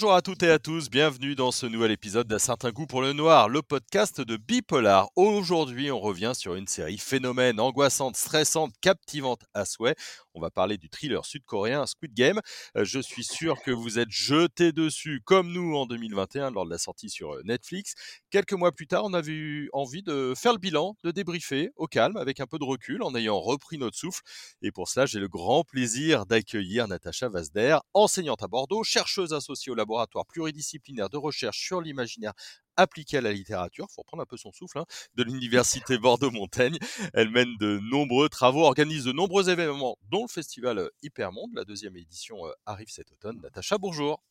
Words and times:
Bonjour 0.00 0.14
à 0.14 0.22
toutes 0.22 0.42
et 0.42 0.50
à 0.50 0.58
tous, 0.58 0.88
bienvenue 0.88 1.34
dans 1.34 1.50
ce 1.50 1.66
nouvel 1.66 1.90
épisode 1.90 2.26
d'Un 2.26 2.38
certain 2.38 2.70
goût 2.70 2.86
pour 2.86 3.02
le 3.02 3.12
noir, 3.12 3.50
le 3.50 3.60
podcast 3.60 4.22
de 4.22 4.38
Bipolar. 4.38 5.10
Aujourd'hui, 5.14 5.90
on 5.90 6.00
revient 6.00 6.32
sur 6.34 6.54
une 6.54 6.66
série 6.66 6.96
phénomène, 6.96 7.60
angoissante, 7.60 8.16
stressante, 8.16 8.72
captivante 8.80 9.42
à 9.52 9.66
souhait. 9.66 9.96
On 10.32 10.40
va 10.40 10.50
parler 10.50 10.78
du 10.78 10.88
thriller 10.88 11.26
sud-coréen 11.26 11.84
Squid 11.84 12.14
Game. 12.14 12.40
Euh, 12.78 12.84
je 12.84 12.98
suis 12.98 13.24
sûr 13.24 13.60
que 13.60 13.72
vous 13.72 13.98
êtes 13.98 14.10
jetés 14.10 14.72
dessus 14.72 15.20
comme 15.22 15.52
nous 15.52 15.76
en 15.76 15.84
2021 15.84 16.52
lors 16.52 16.64
de 16.64 16.70
la 16.70 16.78
sortie 16.78 17.10
sur 17.10 17.34
euh, 17.34 17.42
Netflix. 17.44 17.92
Quelques 18.30 18.54
mois 18.54 18.72
plus 18.72 18.86
tard, 18.86 19.04
on 19.04 19.12
avait 19.12 19.32
eu 19.32 19.68
envie 19.74 20.02
de 20.02 20.32
faire 20.34 20.52
le 20.52 20.58
bilan, 20.58 20.96
de 21.04 21.10
débriefer 21.10 21.72
au 21.76 21.88
calme, 21.88 22.16
avec 22.16 22.40
un 22.40 22.46
peu 22.46 22.58
de 22.58 22.64
recul, 22.64 23.02
en 23.02 23.14
ayant 23.14 23.38
repris 23.38 23.76
notre 23.76 23.98
souffle. 23.98 24.22
Et 24.62 24.70
pour 24.70 24.88
cela, 24.88 25.04
j'ai 25.04 25.20
le 25.20 25.28
grand 25.28 25.62
plaisir 25.62 26.24
d'accueillir 26.24 26.88
Natacha 26.88 27.28
Vazder, 27.28 27.76
enseignante 27.92 28.42
à 28.42 28.48
Bordeaux, 28.48 28.82
chercheuse 28.82 29.34
associée 29.34 29.72
au 29.72 29.74
laboratoire 29.74 29.89
pluridisciplinaire 30.28 31.10
de 31.10 31.16
recherche 31.16 31.58
sur 31.58 31.80
l'imaginaire 31.80 32.32
appliquée 32.76 33.18
à 33.18 33.20
la 33.20 33.32
littérature, 33.32 33.86
faut 33.90 34.02
reprendre 34.02 34.22
un 34.22 34.26
peu 34.26 34.36
son 34.36 34.52
souffle, 34.52 34.78
hein, 34.78 34.86
de 35.14 35.22
l'université 35.22 35.98
Bordeaux-Montaigne. 35.98 36.78
Elle 37.14 37.30
mène 37.30 37.56
de 37.58 37.78
nombreux 37.90 38.28
travaux, 38.28 38.64
organise 38.64 39.04
de 39.04 39.12
nombreux 39.12 39.50
événements, 39.50 39.96
dont 40.10 40.22
le 40.22 40.28
festival 40.28 40.78
euh, 40.78 40.88
Hypermonde. 41.02 41.50
La 41.54 41.64
deuxième 41.64 41.96
édition 41.96 42.46
euh, 42.46 42.52
arrive 42.66 42.88
cet 42.88 43.12
automne. 43.12 43.40
Natacha, 43.42 43.78
bonjour. 43.78 44.22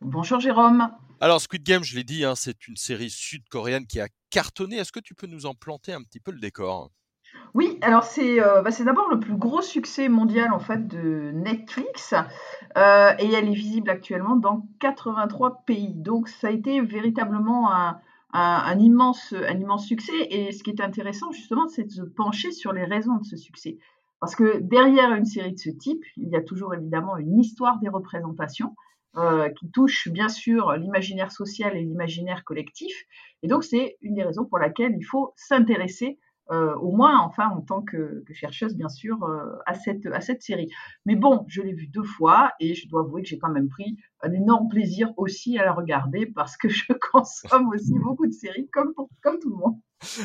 Bonjour 0.00 0.40
Jérôme. 0.40 0.88
Alors 1.20 1.40
Squid 1.40 1.62
Game, 1.62 1.84
je 1.84 1.94
l'ai 1.94 2.04
dit, 2.04 2.24
hein, 2.24 2.34
c'est 2.34 2.66
une 2.66 2.76
série 2.76 3.10
sud-coréenne 3.10 3.86
qui 3.86 4.00
a 4.00 4.08
cartonné. 4.30 4.76
Est-ce 4.76 4.92
que 4.92 5.00
tu 5.00 5.14
peux 5.14 5.28
nous 5.28 5.46
en 5.46 5.54
planter 5.54 5.92
un 5.92 6.02
petit 6.02 6.20
peu 6.20 6.32
le 6.32 6.40
décor? 6.40 6.90
Oui, 7.54 7.78
alors 7.82 8.06
euh, 8.18 8.62
bah, 8.62 8.70
c'est 8.70 8.84
d'abord 8.84 9.10
le 9.10 9.20
plus 9.20 9.36
gros 9.36 9.60
succès 9.60 10.08
mondial 10.08 10.52
en 10.52 10.58
fait 10.58 10.88
de 10.88 11.32
Netflix 11.34 12.14
euh, 12.78 13.12
et 13.18 13.30
elle 13.30 13.48
est 13.48 13.54
visible 13.54 13.90
actuellement 13.90 14.36
dans 14.36 14.66
83 14.80 15.64
pays. 15.66 15.92
Donc 15.94 16.28
ça 16.28 16.48
a 16.48 16.50
été 16.50 16.80
véritablement 16.80 17.70
un, 18.32 18.78
immense, 18.78 19.34
succès 19.78 20.28
et 20.30 20.52
ce 20.52 20.62
qui 20.62 20.70
est 20.70 20.80
intéressant 20.80 21.30
justement 21.30 21.68
c'est 21.68 21.84
de 21.84 21.90
se 21.90 22.02
pencher 22.02 22.52
sur 22.52 22.72
les 22.72 22.84
raisons 22.84 23.16
de 23.16 23.24
ce 23.24 23.36
succès. 23.36 23.76
Parce 24.18 24.34
que 24.34 24.58
derrière 24.60 25.12
une 25.12 25.26
série 25.26 25.52
de 25.52 25.58
ce 25.58 25.68
type, 25.68 26.04
il 26.16 26.28
y 26.28 26.36
a 26.36 26.42
toujours 26.42 26.74
évidemment 26.74 27.18
une 27.18 27.38
histoire 27.38 27.78
des 27.80 27.88
représentations 27.90 28.74
euh, 29.18 29.50
qui 29.50 29.70
touche 29.70 30.08
bien 30.08 30.30
sûr 30.30 30.72
l'imaginaire 30.72 31.30
social 31.30 31.76
et 31.76 31.82
l'imaginaire 31.82 32.44
collectif. 32.44 32.94
Et 33.42 33.48
donc 33.48 33.62
c'est 33.62 33.98
une 34.00 34.14
des 34.14 34.22
raisons 34.22 34.46
pour 34.46 34.58
laquelle 34.58 34.94
il 34.96 35.04
faut 35.04 35.34
s'intéresser 35.36 36.18
euh, 36.50 36.74
au 36.76 36.90
moins, 36.90 37.20
enfin, 37.20 37.48
en 37.48 37.60
tant 37.60 37.82
que, 37.82 38.24
chercheuse, 38.32 38.74
bien 38.74 38.88
sûr, 38.88 39.22
euh, 39.22 39.56
à, 39.64 39.74
cette, 39.74 40.06
à 40.06 40.20
cette 40.20 40.42
série. 40.42 40.68
Mais 41.06 41.14
bon, 41.14 41.44
je 41.48 41.62
l'ai 41.62 41.72
vue 41.72 41.86
deux 41.86 42.02
fois 42.02 42.52
et 42.58 42.74
je 42.74 42.88
dois 42.88 43.02
avouer 43.02 43.22
que 43.22 43.28
j'ai 43.28 43.38
quand 43.38 43.50
même 43.50 43.68
pris 43.68 43.96
un 44.22 44.32
énorme 44.32 44.68
plaisir 44.68 45.12
aussi 45.16 45.58
à 45.58 45.64
la 45.64 45.72
regarder 45.72 46.26
parce 46.26 46.56
que 46.56 46.68
je 46.68 46.92
consomme 47.12 47.68
aussi 47.68 47.94
beaucoup 47.98 48.26
de 48.26 48.32
séries 48.32 48.68
comme, 48.72 48.92
comme 49.22 49.38
tout 49.38 49.50
le 49.50 49.56
monde. 49.56 49.78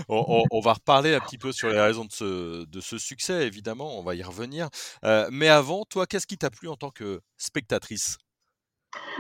On, 0.09 0.59
va 0.59 0.73
reparler 0.73 1.13
un 1.13 1.19
petit 1.19 1.37
peu 1.37 1.51
sur 1.51 1.69
les 1.69 1.79
raisons 1.79 2.05
de 2.05 2.11
ce, 2.11 2.65
de 2.65 2.81
ce 2.81 2.97
succès, 2.97 3.45
évidemment, 3.45 3.99
on 3.99 4.03
va 4.03 4.15
y 4.15 4.23
revenir. 4.23 4.69
Euh, 5.03 5.27
mais 5.31 5.49
avant, 5.49 5.85
toi, 5.85 6.07
qu'est-ce 6.07 6.25
qui 6.25 6.37
t'a 6.37 6.49
plu 6.49 6.67
en 6.67 6.75
tant 6.75 6.89
que 6.89 7.21
spectatrice? 7.37 8.17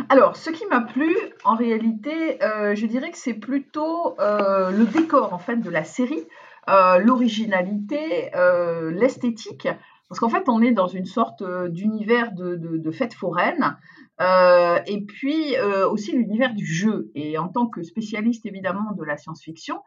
Alors, 0.09 0.35
ce 0.35 0.49
qui 0.49 0.65
m'a 0.65 0.81
plu, 0.81 1.15
en 1.43 1.55
réalité, 1.55 2.39
je 2.41 2.85
dirais 2.87 3.11
que 3.11 3.17
c'est 3.19 3.35
plutôt 3.35 4.15
le 4.17 4.85
décor 4.85 5.31
en 5.33 5.39
fait 5.39 5.57
de 5.57 5.69
la 5.69 5.83
série. 5.83 6.25
Euh, 6.69 6.97
l'originalité, 6.97 8.35
euh, 8.35 8.91
l'esthétique, 8.91 9.69
parce 10.09 10.19
qu'en 10.19 10.27
fait, 10.27 10.49
on 10.49 10.61
est 10.61 10.73
dans 10.73 10.87
une 10.87 11.05
sorte 11.05 11.41
euh, 11.41 11.69
d'univers 11.69 12.33
de, 12.33 12.91
fête 12.91 13.13
foraine, 13.13 13.77
et 14.19 15.05
puis 15.05 15.55
aussi 15.91 16.11
l'univers 16.13 16.55
du 16.55 16.65
jeu. 16.65 17.11
Et 17.13 17.37
en 17.37 17.49
tant 17.49 17.67
que 17.67 17.83
spécialiste 17.83 18.45
évidemment 18.45 18.91
de 18.93 19.03
la 19.03 19.15
science-fiction, 19.15 19.79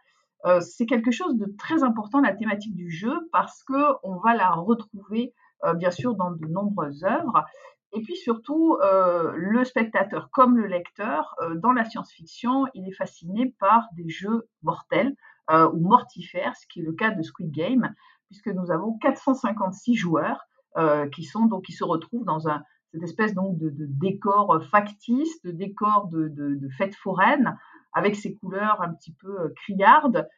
c'est 0.60 0.86
quelque 0.86 1.10
chose 1.10 1.36
de 1.36 1.52
très 1.58 1.82
important 1.82 2.20
la 2.20 2.32
thématique 2.32 2.76
du 2.76 2.90
jeu 2.90 3.12
parce 3.32 3.64
que 3.64 3.96
on 4.04 4.18
va 4.18 4.36
la 4.36 4.50
retrouver 4.50 5.34
bien 5.74 5.90
sûr 5.90 6.14
dans 6.14 6.30
de 6.30 6.46
nombreuses 6.46 7.02
œuvres. 7.02 7.44
Et 7.92 8.02
puis 8.02 8.14
surtout, 8.14 8.78
le 8.80 9.64
spectateur 9.64 10.30
comme 10.30 10.56
le 10.56 10.68
lecteur, 10.68 11.34
dans 11.56 11.72
la 11.72 11.84
science-fiction, 11.84 12.66
il 12.74 12.86
est 12.86 12.94
fasciné 12.94 13.56
par 13.58 13.88
des 13.96 14.08
jeux 14.08 14.46
mortels, 14.62 15.16
euh, 15.50 15.70
ou 15.72 15.80
mortifère, 15.80 16.54
ce 16.56 16.66
qui 16.68 16.80
est 16.80 16.82
le 16.82 16.92
cas 16.92 17.10
de 17.10 17.22
Squid 17.22 17.50
Game, 17.50 17.94
puisque 18.26 18.48
nous 18.48 18.70
avons 18.70 18.96
456 18.98 19.94
joueurs 19.96 20.46
euh, 20.76 21.08
qui 21.08 21.24
sont 21.24 21.46
donc 21.46 21.64
qui 21.64 21.72
se 21.72 21.84
retrouvent 21.84 22.24
dans 22.24 22.48
un, 22.48 22.62
cette 22.92 23.02
espèce 23.02 23.34
donc 23.34 23.58
de, 23.58 23.72
décor 23.74 24.62
factice, 24.70 25.42
de 25.42 25.50
décor 25.50 26.08
de, 26.08 26.28
de, 26.28 26.68
fête 26.78 26.94
foraine, 26.94 27.58
avec 27.92 28.14
ses 28.14 28.36
couleurs 28.36 28.80
un 28.80 28.92
petit 28.94 29.12
peu 29.12 29.40
euh, 29.40 29.48
criardes. 29.56 30.28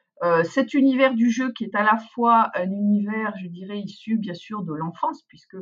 cet 0.44 0.72
univers 0.72 1.14
du 1.14 1.30
jeu 1.30 1.52
qui 1.52 1.64
est 1.64 1.74
à 1.74 1.82
la 1.82 1.98
fois 2.14 2.50
un 2.54 2.70
univers, 2.70 3.34
je 3.42 3.48
dirais, 3.48 3.80
issu 3.80 4.16
bien 4.16 4.34
sûr 4.34 4.62
de 4.62 4.72
l'enfance, 4.72 5.22
puisque 5.28 5.56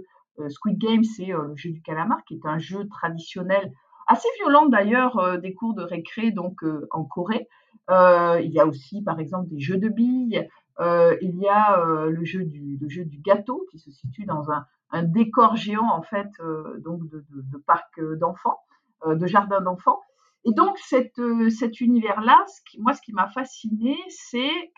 Squid 0.49 0.79
Game, 0.79 1.03
c'est 1.03 1.33
le 1.33 1.57
jeu 1.57 1.71
du 1.71 1.83
calamar, 1.83 2.23
qui 2.27 2.35
est 2.35 2.47
un 2.47 2.59
jeu 2.59 2.87
traditionnel 2.89 3.73
assez 4.11 4.29
violent 4.39 4.67
d'ailleurs 4.67 5.39
des 5.41 5.55
cours 5.55 5.75
de 5.75 5.83
récré 5.83 6.31
donc 6.31 6.63
en 6.91 7.05
Corée 7.05 7.49
euh, 7.91 8.41
il 8.43 8.53
y 8.53 8.61
a 8.61 8.67
aussi, 8.67 9.03
par 9.03 9.19
exemple, 9.19 9.49
des 9.49 9.61
jeux 9.61 9.79
de 9.79 9.89
billes. 9.89 10.49
Euh, 10.79 11.17
il 11.21 11.37
y 11.37 11.49
a 11.49 11.79
euh, 11.81 12.11
le, 12.11 12.25
jeu 12.25 12.45
du, 12.45 13.19
gâteau 13.19 13.67
qui 13.71 13.79
se 13.79 13.91
situe 13.91 14.25
dans 14.25 14.51
un, 14.51 14.67
décor 15.03 15.57
géant, 15.57 15.89
en 15.91 16.03
fait, 16.03 16.31
donc 16.79 17.03
de, 17.09 17.59
parc 17.67 18.01
d'enfants, 18.19 18.59
de 19.07 19.27
jardin 19.27 19.61
d'enfants. 19.61 20.01
Et 20.45 20.53
donc, 20.53 20.79
cet 20.79 21.81
univers-là, 21.81 22.45
moi, 22.79 22.95
ce 22.95 23.03
qui 23.03 23.13
m'a 23.13 23.29
fasciné, 23.29 23.97
c'est 24.09 24.73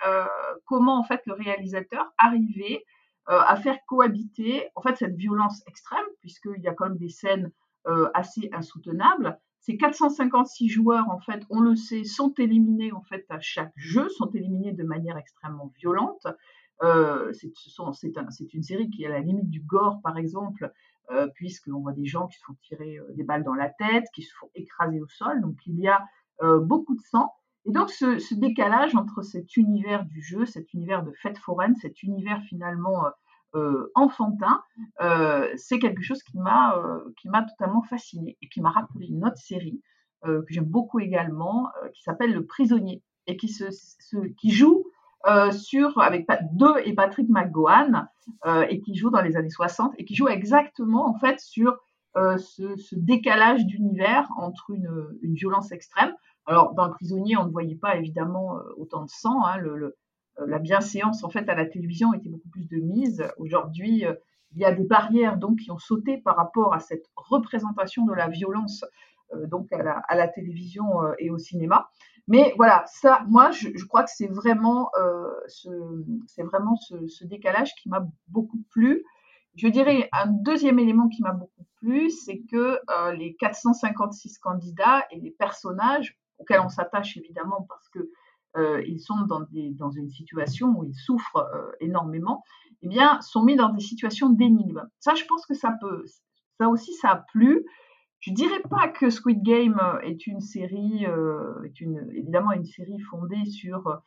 comment, 0.66 0.98
en 0.98 1.02
fait, 1.02 1.22
le 1.24 1.32
réalisateur 1.32 2.12
arrivait 2.18 2.84
à 3.26 3.56
faire 3.56 3.78
cohabiter, 3.86 4.68
en 4.74 4.82
fait, 4.82 4.96
cette 4.96 5.16
violence 5.16 5.62
extrême, 5.66 6.04
puisqu'il 6.20 6.60
y 6.60 6.68
a 6.68 6.74
quand 6.74 6.88
même 6.90 6.98
des 6.98 7.08
scènes 7.08 7.50
assez 8.14 8.48
insoutenables, 8.52 9.38
ces 9.62 9.76
456 9.76 10.68
joueurs, 10.68 11.08
en 11.08 11.20
fait, 11.20 11.44
on 11.48 11.60
le 11.60 11.76
sait, 11.76 12.02
sont 12.02 12.34
éliminés 12.34 12.92
en 12.92 13.02
fait 13.02 13.24
à 13.28 13.38
chaque 13.38 13.72
jeu, 13.76 14.08
sont 14.08 14.30
éliminés 14.30 14.72
de 14.72 14.82
manière 14.82 15.16
extrêmement 15.16 15.72
violente. 15.78 16.26
Euh, 16.82 17.32
c'est 17.32 18.54
une 18.54 18.62
série 18.62 18.90
qui 18.90 19.04
est 19.04 19.06
à 19.06 19.10
la 19.10 19.20
limite 19.20 19.48
du 19.48 19.60
gore, 19.60 20.00
par 20.02 20.18
exemple, 20.18 20.72
euh, 21.10 21.28
puisqu'on 21.34 21.80
voit 21.80 21.92
des 21.92 22.06
gens 22.06 22.26
qui 22.26 22.38
se 22.38 22.44
font 22.44 22.54
tirer 22.62 22.98
euh, 22.98 23.04
des 23.14 23.22
balles 23.22 23.44
dans 23.44 23.54
la 23.54 23.68
tête, 23.68 24.04
qui 24.14 24.22
se 24.22 24.34
font 24.34 24.50
écraser 24.56 25.00
au 25.00 25.06
sol. 25.06 25.40
Donc 25.40 25.56
il 25.66 25.78
y 25.78 25.86
a 25.86 26.04
euh, 26.42 26.58
beaucoup 26.58 26.96
de 26.96 27.00
sang. 27.02 27.32
Et 27.64 27.70
donc 27.70 27.90
ce, 27.90 28.18
ce, 28.18 28.34
décalage 28.34 28.96
entre 28.96 29.22
cet 29.22 29.56
univers 29.56 30.04
du 30.04 30.20
jeu, 30.20 30.44
cet 30.44 30.72
univers 30.74 31.04
de 31.04 31.12
fête 31.12 31.38
foraine, 31.38 31.76
cet 31.76 32.02
univers 32.02 32.42
finalement 32.48 33.06
euh, 33.06 33.10
enfantin, 33.94 34.62
euh, 35.00 35.48
c'est 35.56 35.78
quelque 35.78 36.02
chose 36.02 36.22
qui 36.22 36.38
m'a 36.38 36.76
euh, 36.76 37.00
qui 37.20 37.28
m'a 37.28 37.42
totalement 37.42 37.82
fasciné 37.82 38.36
et 38.40 38.48
qui 38.48 38.60
m'a 38.60 38.70
rappelé 38.70 39.06
une 39.06 39.24
autre 39.24 39.38
série 39.38 39.80
que 40.24 40.44
j'aime 40.50 40.66
beaucoup 40.66 41.00
également, 41.00 41.68
qui 41.94 42.04
s'appelle 42.04 42.32
Le 42.32 42.46
Prisonnier 42.46 43.02
et 43.26 43.36
qui 43.36 43.48
se, 43.48 43.64
qui 44.38 44.52
joue 44.52 44.84
sur 45.50 45.98
avec 46.00 46.28
deux 46.52 46.74
et 46.84 46.94
Patrick 46.94 47.28
McGowan 47.28 48.08
et 48.68 48.80
qui 48.82 48.94
joue 48.94 49.10
dans 49.10 49.20
les 49.20 49.36
années 49.36 49.50
60 49.50 49.94
et 49.98 50.04
qui 50.04 50.14
joue 50.14 50.28
exactement 50.28 51.08
en 51.08 51.18
fait 51.18 51.40
sur 51.40 51.76
ce, 52.14 52.94
décalage 52.94 53.66
d'univers 53.66 54.28
entre 54.36 54.70
une, 54.70 55.34
violence 55.34 55.72
extrême. 55.72 56.14
Alors 56.46 56.72
dans 56.74 56.86
le 56.86 56.92
prisonnier, 56.92 57.36
on 57.36 57.46
ne 57.46 57.50
voyait 57.50 57.74
pas 57.74 57.96
évidemment 57.96 58.60
autant 58.76 59.02
de 59.02 59.10
sang. 59.10 59.44
Hein, 59.44 59.58
euh, 59.64 59.96
la 60.38 60.58
bienséance 60.58 61.24
en 61.24 61.28
fait 61.28 61.48
à 61.48 61.54
la 61.54 61.66
télévision 61.66 62.14
était 62.14 62.28
beaucoup 62.28 62.48
plus 62.48 62.68
de 62.68 62.76
mise. 62.76 63.24
Aujourd'hui, 63.36 64.06
euh, 64.06 64.14
il 64.54 64.60
y 64.60 64.64
a 64.64 64.72
des 64.72 64.84
barrières 64.84 65.36
donc 65.36 65.58
qui 65.60 65.70
ont 65.70 65.78
sauté 65.78 66.18
par 66.18 66.36
rapport 66.36 66.74
à 66.74 66.80
cette 66.80 67.06
représentation 67.16 68.04
de 68.04 68.12
la 68.12 68.28
violence 68.28 68.84
euh, 69.34 69.46
donc 69.46 69.72
à 69.72 70.14
la, 70.14 70.28
télévision 70.28 70.86
et 71.18 71.30
au 71.30 71.38
cinéma. 71.38 71.88
Mais 72.28 72.54
voilà, 72.56 72.84
ça, 72.86 73.24
moi, 73.28 73.50
je, 73.50 73.84
crois 73.86 74.04
que 74.04 74.10
c'est 74.14 74.28
vraiment, 74.28 74.90
ce, 75.48 75.68
c'est 76.26 76.44
vraiment 76.44 76.76
ce, 76.76 77.24
décalage 77.24 77.74
qui 77.74 77.88
m'a 77.88 78.06
beaucoup 78.28 78.62
plu. 78.70 79.02
Je 79.56 79.66
dirais 79.68 80.08
un 80.12 80.26
deuxième 80.28 80.78
élément 80.78 81.08
qui 81.08 81.22
m'a 81.22 81.32
beaucoup 81.32 81.66
plu, 81.80 82.10
c'est 82.10 82.42
que 82.42 82.78
les 83.16 83.34
456 83.36 84.38
candidats 84.38 85.04
et 85.10 85.18
les 85.18 85.32
personnages 85.32 86.16
auxquels 86.42 86.60
on 86.60 86.68
s'attache 86.68 87.16
évidemment 87.16 87.66
parce 87.68 87.88
que 87.88 87.98
euh, 87.98 88.12
ils 88.56 89.00
sont 89.00 89.20
dans, 89.28 89.42
dans, 89.50 89.90
une 89.90 90.10
situation 90.10 90.78
où 90.78 90.84
ils 90.84 90.94
souffrent 90.94 91.48
euh, 91.54 91.72
énormément, 91.80 92.42
eh 92.82 92.88
bien, 92.88 93.20
sont 93.20 93.42
mis 93.42 93.56
dans 93.56 93.70
des 93.70 93.80
situations 93.80 94.30
d'énigmes. 94.30 94.82
Ça, 94.98 95.14
je 95.14 95.24
pense 95.24 95.46
que 95.46 95.54
ça 95.54 95.74
peut, 95.80 96.04
ça 96.58 96.68
aussi, 96.68 96.92
ça 96.94 97.10
a 97.10 97.16
plu. 97.32 97.64
Je 98.20 98.32
dirais 98.32 98.62
pas 98.70 98.88
que 98.88 99.10
Squid 99.10 99.42
Game 99.42 99.80
est 100.02 100.26
une 100.26 100.40
série, 100.40 101.06
euh, 101.06 101.62
est 101.64 101.80
une, 101.80 102.08
évidemment 102.14 102.52
une 102.52 102.64
série 102.64 103.00
fondée 103.00 103.44
sur 103.46 104.02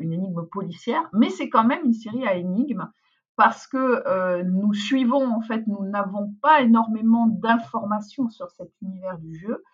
une 0.00 0.12
énigme 0.12 0.46
policière, 0.52 1.08
mais 1.14 1.30
c'est 1.30 1.48
quand 1.48 1.64
même 1.64 1.82
une 1.86 1.94
série 1.94 2.26
à 2.26 2.34
énigmes 2.34 2.92
parce 3.36 3.66
que 3.66 4.42
nous 4.42 4.74
suivons, 4.74 5.26
en 5.30 5.40
fait, 5.40 5.66
nous 5.66 5.82
n'avons 5.82 6.34
pas 6.42 6.60
énormément 6.60 7.26
d'informations 7.26 8.28
sur 8.28 8.50
cet 8.50 8.70
univers 8.82 9.16
du 9.18 9.34
jeu 9.34 9.64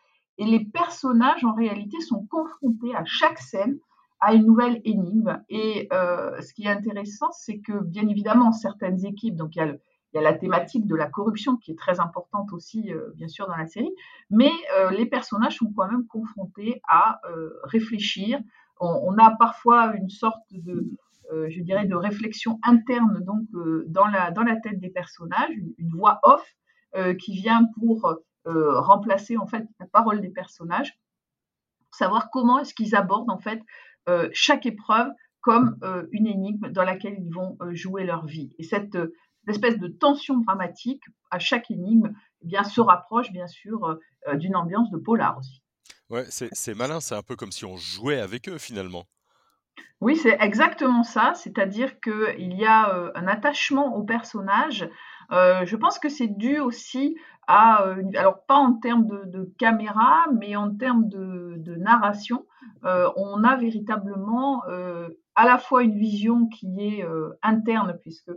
Et 0.42 0.44
les 0.44 0.64
personnages, 0.64 1.44
en 1.44 1.54
réalité, 1.54 2.00
sont 2.00 2.26
confrontés 2.26 2.92
à 2.96 3.04
chaque 3.04 3.38
scène 3.38 3.78
à 4.18 4.34
une 4.34 4.44
nouvelle 4.44 4.80
énigme. 4.84 5.40
Et 5.48 5.86
euh, 5.92 6.40
ce 6.40 6.52
qui 6.52 6.64
est 6.64 6.68
intéressant, 6.68 7.30
c'est 7.30 7.60
que, 7.60 7.84
bien 7.84 8.08
évidemment, 8.08 8.50
certaines 8.50 9.06
équipes, 9.06 9.36
donc 9.36 9.54
il 9.54 9.78
y 10.14 10.18
a 10.18 10.20
la 10.20 10.32
thématique 10.32 10.88
de 10.88 10.96
la 10.96 11.06
corruption 11.06 11.56
qui 11.58 11.70
est 11.70 11.78
très 11.78 12.00
importante 12.00 12.52
aussi, 12.52 12.92
euh, 12.92 13.12
bien 13.14 13.28
sûr, 13.28 13.46
dans 13.46 13.54
la 13.54 13.68
série, 13.68 13.92
mais 14.30 14.50
euh, 14.76 14.90
les 14.90 15.06
personnages 15.06 15.58
sont 15.58 15.72
quand 15.76 15.88
même 15.88 16.06
confrontés 16.08 16.82
à 16.88 17.20
réfléchir. 17.62 18.40
On, 18.80 19.16
a 19.18 19.36
parfois 19.36 19.94
une 19.94 20.10
sorte 20.10 20.42
de, 20.50 20.90
je 21.30 21.60
dirais, 21.60 21.86
de 21.86 21.94
réflexion 21.94 22.58
interne 22.64 23.20
donc 23.20 23.46
dans 23.86 24.08
la 24.08 24.32
dans 24.32 24.42
la 24.42 24.56
tête 24.56 24.80
des 24.80 24.90
personnages, 24.90 25.54
une, 25.78 25.90
voix 25.90 26.18
off 26.24 26.44
qui 27.20 27.34
vient 27.34 27.68
pour 27.78 28.12
remplacer 28.44 29.36
en 29.36 29.46
fait 29.46 29.66
la 29.78 29.86
parole 29.86 30.20
des 30.20 30.30
personnages, 30.30 30.98
pour 31.90 31.98
savoir 31.98 32.30
comment 32.30 32.58
est-ce 32.58 32.74
qu'ils 32.74 32.94
abordent 32.94 33.30
en 33.30 33.38
fait 33.38 33.62
chaque 34.32 34.66
épreuve 34.66 35.08
comme 35.40 35.78
une 36.10 36.26
énigme 36.26 36.70
dans 36.70 36.84
laquelle 36.84 37.16
ils 37.18 37.32
vont 37.32 37.56
jouer 37.72 38.04
leur 38.04 38.26
vie. 38.26 38.54
Et 38.58 38.64
cette 38.64 38.96
l'espèce 39.46 39.78
de 39.78 39.88
tension 39.88 40.38
dramatique 40.38 41.02
à 41.30 41.38
chaque 41.38 41.70
énigme 41.70 42.12
eh 42.42 42.46
bien, 42.46 42.64
se 42.64 42.80
rapproche 42.80 43.32
bien 43.32 43.46
sûr 43.46 43.84
euh, 43.84 44.00
euh, 44.28 44.36
d'une 44.36 44.56
ambiance 44.56 44.90
de 44.90 44.98
polar 44.98 45.38
aussi. 45.38 45.62
Ouais, 46.10 46.24
c'est 46.28 46.74
malin, 46.74 47.00
c'est 47.00 47.14
un 47.14 47.22
peu 47.22 47.36
comme 47.36 47.52
si 47.52 47.64
on 47.64 47.76
jouait 47.76 48.20
avec 48.20 48.48
eux 48.48 48.58
finalement. 48.58 49.06
Oui, 50.00 50.16
c'est 50.16 50.36
exactement 50.40 51.04
ça, 51.04 51.32
c'est-à-dire 51.34 52.00
qu'il 52.00 52.52
y 52.52 52.66
a 52.66 52.94
euh, 52.94 53.12
un 53.14 53.26
attachement 53.26 53.96
au 53.96 54.02
personnage. 54.02 54.88
je 55.30 55.76
pense 55.76 55.98
que 55.98 56.10
c'est 56.10 56.28
dû 56.28 56.58
aussi 56.58 57.16
à, 57.46 57.84
alors 58.16 58.44
pas 58.46 58.56
en 58.56 58.74
termes 58.74 59.06
de, 59.06 59.52
caméra, 59.58 60.26
mais 60.38 60.56
en 60.56 60.74
termes 60.74 61.08
de, 61.08 61.76
narration. 61.76 62.46
on 62.84 63.44
a 63.44 63.56
véritablement 63.56 64.62
à 65.34 65.46
la 65.46 65.58
fois 65.58 65.82
une 65.82 65.98
vision 65.98 66.46
qui 66.46 66.68
est 66.80 67.04
interne, 67.42 67.98
puisque 68.00 68.30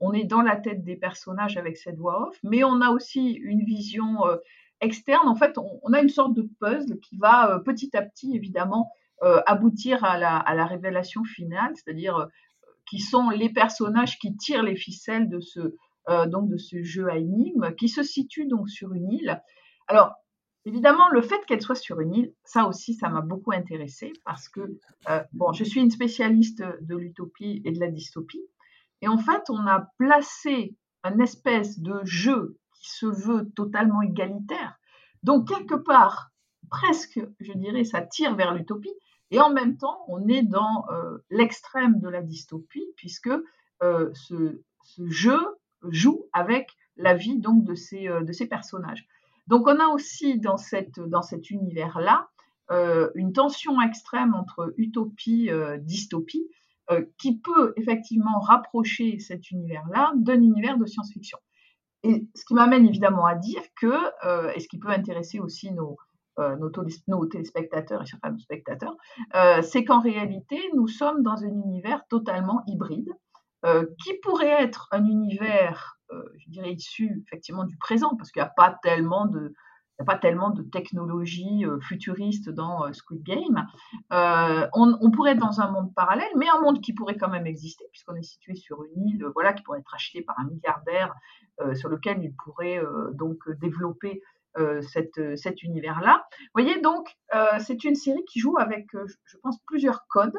on, 0.00 0.12
est 0.12 0.24
dans 0.24 0.42
la 0.42 0.56
tête 0.56 0.84
des 0.84 0.96
personnages 0.96 1.56
avec 1.56 1.76
cette 1.76 1.96
voix 1.96 2.28
off, 2.28 2.38
mais 2.42 2.64
on 2.64 2.80
a 2.80 2.90
aussi 2.90 3.32
une 3.32 3.64
vision 3.64 4.26
euh, 4.26 4.36
externe. 4.80 5.28
En 5.28 5.34
fait, 5.34 5.58
on, 5.58 5.92
a 5.92 6.00
une 6.00 6.08
sorte 6.08 6.34
de 6.34 6.48
puzzle 6.60 6.98
qui 7.00 7.16
va 7.16 7.50
euh, 7.50 7.58
petit 7.58 7.96
à 7.96 8.02
petit, 8.02 8.34
évidemment, 8.34 8.90
euh, 9.22 9.40
aboutir 9.46 10.04
à 10.04 10.18
la, 10.18 10.66
révélation 10.66 11.24
finale, 11.24 11.72
c'est-à-dire 11.74 12.28
qui 12.88 12.98
sont 12.98 13.30
les 13.30 13.48
personnages 13.48 14.18
qui 14.18 14.36
tirent 14.36 14.62
les 14.62 14.76
ficelles 14.76 15.28
de 15.28 15.40
ce, 15.40 15.74
donc 16.08 16.48
de 16.48 16.56
ce 16.56 16.82
jeu 16.82 17.08
à 17.08 17.16
énigmes, 17.16 17.74
qui 17.76 17.88
se 17.88 18.02
situe 18.02 18.46
donc 18.46 18.68
sur 18.68 18.92
une 18.92 19.10
île. 19.10 19.42
Alors, 19.88 20.12
Évidemment, 20.66 21.10
le 21.10 21.20
fait 21.20 21.44
qu'elle 21.44 21.60
soit 21.60 21.74
sur 21.74 22.00
une 22.00 22.14
île, 22.14 22.32
ça 22.42 22.66
aussi, 22.66 22.94
ça 22.94 23.10
m'a 23.10 23.20
beaucoup 23.20 23.52
intéressé 23.52 24.14
parce 24.24 24.48
que, 24.48 24.78
bon, 25.34 25.52
je 25.52 25.62
suis 25.62 25.80
une 25.80 25.90
spécialiste 25.90 26.62
de 26.80 26.96
l'utopie 26.96 27.60
et 27.66 27.70
de 27.70 27.78
la 27.78 27.88
dystopie. 27.88 28.46
Et 29.02 29.08
en 29.08 29.18
fait, 29.18 29.42
on 29.50 29.66
a 29.66 29.90
placé 29.98 30.74
un 31.02 31.18
espèce 31.18 31.78
de 31.78 32.00
jeu 32.04 32.58
qui 32.72 32.90
se 32.90 33.04
veut 33.04 33.50
totalement 33.54 34.00
égalitaire. 34.00 34.78
Donc, 35.22 35.48
quelque 35.48 35.74
part, 35.74 36.30
presque, 36.70 37.20
je 37.38 37.52
dirais, 37.52 37.84
ça 37.84 38.00
tire 38.00 38.34
vers 38.34 38.54
l'utopie. 38.54 38.94
Et 39.30 39.40
en 39.40 39.52
même 39.52 39.76
temps, 39.76 40.04
on 40.08 40.26
est 40.28 40.42
dans 40.42 40.86
euh, 40.90 41.18
l'extrême 41.28 42.00
de 42.00 42.08
la 42.08 42.22
dystopie, 42.22 42.86
puisque 42.96 43.30
euh, 43.82 44.10
ce, 44.14 44.58
jeu 45.06 45.40
joue 45.90 46.26
avec 46.32 46.70
la 46.96 47.14
vie 47.14 47.38
donc 47.38 47.64
de 47.64 47.74
ces, 47.74 48.08
euh, 48.08 48.22
de 48.22 48.32
ces 48.32 48.46
personnages. 48.46 49.06
Donc, 49.46 49.66
on 49.66 49.78
a 49.78 49.88
aussi 49.88 50.38
dans, 50.38 50.56
cette, 50.56 51.00
dans 51.00 51.22
cet 51.22 51.50
univers-là 51.50 52.28
une 53.14 53.34
tension 53.34 53.78
extrême 53.82 54.34
entre 54.34 54.72
utopie, 54.78 55.50
et 55.50 55.78
dystopie, 55.80 56.48
euh, 56.90 57.02
qui 57.16 57.38
peut 57.38 57.72
effectivement 57.76 58.40
rapprocher 58.40 59.18
cet 59.18 59.50
univers-là 59.50 60.12
d'un 60.16 60.42
univers 60.42 60.76
de 60.76 60.84
science-fiction. 60.84 61.38
Et 62.02 62.28
ce 62.34 62.44
qui 62.44 62.52
m'amène 62.52 62.84
évidemment 62.84 63.24
à 63.24 63.36
dire 63.36 63.62
que, 63.80 63.94
euh, 64.26 64.52
et 64.54 64.60
ce 64.60 64.68
qui 64.68 64.78
peut 64.78 64.90
intéresser 64.90 65.38
aussi 65.40 65.72
nos, 65.72 65.96
euh, 66.38 66.56
nos, 66.56 67.24
téléspectateurs 67.26 68.02
et 68.02 68.06
certains 68.06 68.36
spectateurs, 68.36 68.94
c'est 69.62 69.84
qu'en 69.84 70.00
réalité, 70.00 70.58
nous 70.74 70.86
sommes 70.86 71.22
dans 71.22 71.42
un 71.42 71.54
univers 71.54 72.06
totalement 72.08 72.62
hybride, 72.66 73.08
qui 74.02 74.14
pourrait 74.22 74.62
être 74.62 74.88
un 74.90 75.04
univers, 75.06 75.98
je 76.10 76.50
dirais, 76.50 76.72
issu 76.72 77.22
effectivement 77.26 77.64
du 77.64 77.76
présent, 77.76 78.14
parce 78.16 78.30
qu'il 78.30 78.42
n'y 78.42 78.48
a 78.48 78.52
pas 78.54 78.78
tellement 78.82 79.26
de, 79.26 79.54
il 79.98 80.04
n'y 80.04 80.70
technologie 80.70 81.64
euh, 81.64 81.78
futuriste 81.80 82.50
dans 82.50 82.84
euh, 82.84 82.92
Squid 82.92 83.22
Game. 83.22 83.66
Euh, 84.12 84.66
on, 84.72 85.10
pourrait 85.10 85.32
être 85.32 85.38
dans 85.38 85.60
un 85.60 85.70
monde 85.70 85.94
parallèle, 85.94 86.30
mais 86.36 86.46
un 86.48 86.60
monde 86.60 86.80
qui 86.80 86.92
pourrait 86.94 87.16
quand 87.16 87.28
même 87.28 87.46
exister, 87.46 87.84
puisqu'on 87.92 88.16
est 88.16 88.22
situé 88.22 88.54
sur 88.56 88.82
une 88.84 89.08
île, 89.08 89.26
voilà, 89.34 89.52
qui 89.52 89.62
pourrait 89.62 89.80
être 89.80 89.94
achetée 89.94 90.22
par 90.22 90.38
un 90.38 90.44
milliardaire, 90.44 91.14
sur 91.74 91.88
lequel 91.88 92.20
il 92.20 92.34
pourrait 92.34 92.82
donc 93.12 93.48
développer 93.60 94.20
cet 94.82 95.62
univers-là. 95.62 96.26
Vous 96.40 96.62
voyez, 96.62 96.80
donc, 96.80 97.16
c'est 97.60 97.84
une 97.84 97.94
série 97.94 98.24
qui 98.24 98.40
joue 98.40 98.58
avec, 98.58 98.88
je 98.92 99.36
pense, 99.40 99.58
plusieurs 99.66 100.06
codes. 100.08 100.36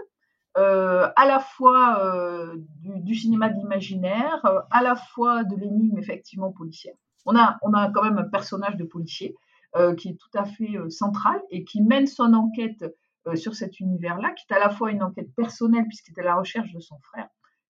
À 0.55 1.25
la 1.27 1.39
fois 1.39 2.53
du, 2.79 2.99
du, 3.01 3.15
cinéma 3.15 3.49
de 3.49 3.55
l'imaginaire, 3.55 4.41
à 4.71 4.81
la 4.81 4.95
fois 4.95 5.43
de 5.43 5.55
l'énigme 5.55 5.97
effectivement 5.97 6.51
policière. 6.51 6.95
On 7.25 7.35
a, 7.35 7.57
on 7.63 7.73
a 7.73 7.89
quand 7.91 8.03
même 8.03 8.17
un 8.17 8.29
personnage 8.29 8.77
de 8.77 8.83
policier 8.83 9.35
euh, 9.75 9.93
qui 9.93 10.07
est 10.07 10.13
tout 10.13 10.37
à 10.37 10.45
fait 10.45 10.77
euh, 10.77 10.89
central 10.89 11.41
et 11.51 11.65
qui 11.65 11.81
mène 11.81 12.07
son 12.07 12.33
enquête 12.33 12.85
euh, 13.27 13.35
sur 13.35 13.55
cet 13.55 13.81
univers-là, 13.81 14.31
qui 14.31 14.45
est 14.49 14.55
à 14.55 14.59
la 14.59 14.69
fois 14.69 14.89
une 14.89 15.03
enquête 15.03 15.35
personnelle, 15.35 15.85
puisqu'il 15.85 16.11
était 16.11 16.21
à 16.21 16.25
la 16.25 16.35
recherche 16.35 16.71
de 16.71 16.79
son 16.79 16.97
frère, 16.99 17.27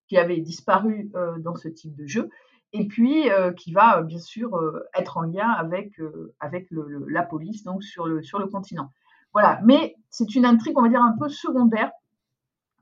qui 0.08 0.20
avait 0.20 0.40
disparu 0.40 1.10
dans 1.40 1.56
ce 1.56 1.68
type 1.68 1.96
de 1.96 2.06
jeu, 2.06 2.30
et 2.74 2.86
puis 2.86 3.28
qui 3.58 3.74
va 3.74 4.04
bien 4.04 4.20
sûr 4.20 4.52
être 4.94 5.18
en 5.18 5.24
lien 5.24 5.50
avec, 5.50 6.00
avec 6.40 6.68
la 6.70 7.24
police 7.24 7.64
donc 7.64 7.84
sur 7.84 8.06
le, 8.06 8.22
sur 8.22 8.38
le 8.38 8.46
continent. 8.46 8.92
Voilà, 9.34 9.60
mais 9.64 9.96
c'est 10.12 10.36
une 10.36 10.46
intrigue, 10.46 10.78
on 10.78 10.84
va 10.84 10.90
dire, 10.90 11.02
un 11.02 11.16
peu 11.18 11.28
secondaire, 11.28 11.90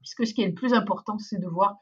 puisque 0.04 0.28
ce 0.28 0.34
qui 0.34 0.44
est 0.44 0.48
le 0.48 0.54
plus 0.54 0.74
important, 0.74 1.18
c'est 1.18 1.40
de 1.40 1.48
voir 1.48 1.78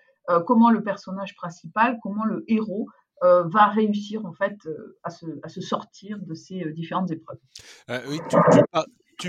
comment 0.45 0.69
le 0.69 0.81
personnage 0.81 1.35
principal, 1.35 1.97
comment 2.01 2.23
le 2.23 2.45
héros 2.47 2.87
euh, 3.23 3.43
va 3.43 3.67
réussir 3.67 4.25
en 4.25 4.33
fait 4.33 4.57
euh, 4.65 4.97
à 5.03 5.11
se, 5.11 5.61
sortir 5.61 6.17
de 6.19 6.33
ces 6.33 6.63
euh, 6.63 6.71
différentes 6.71 7.11
épreuves. 7.11 7.37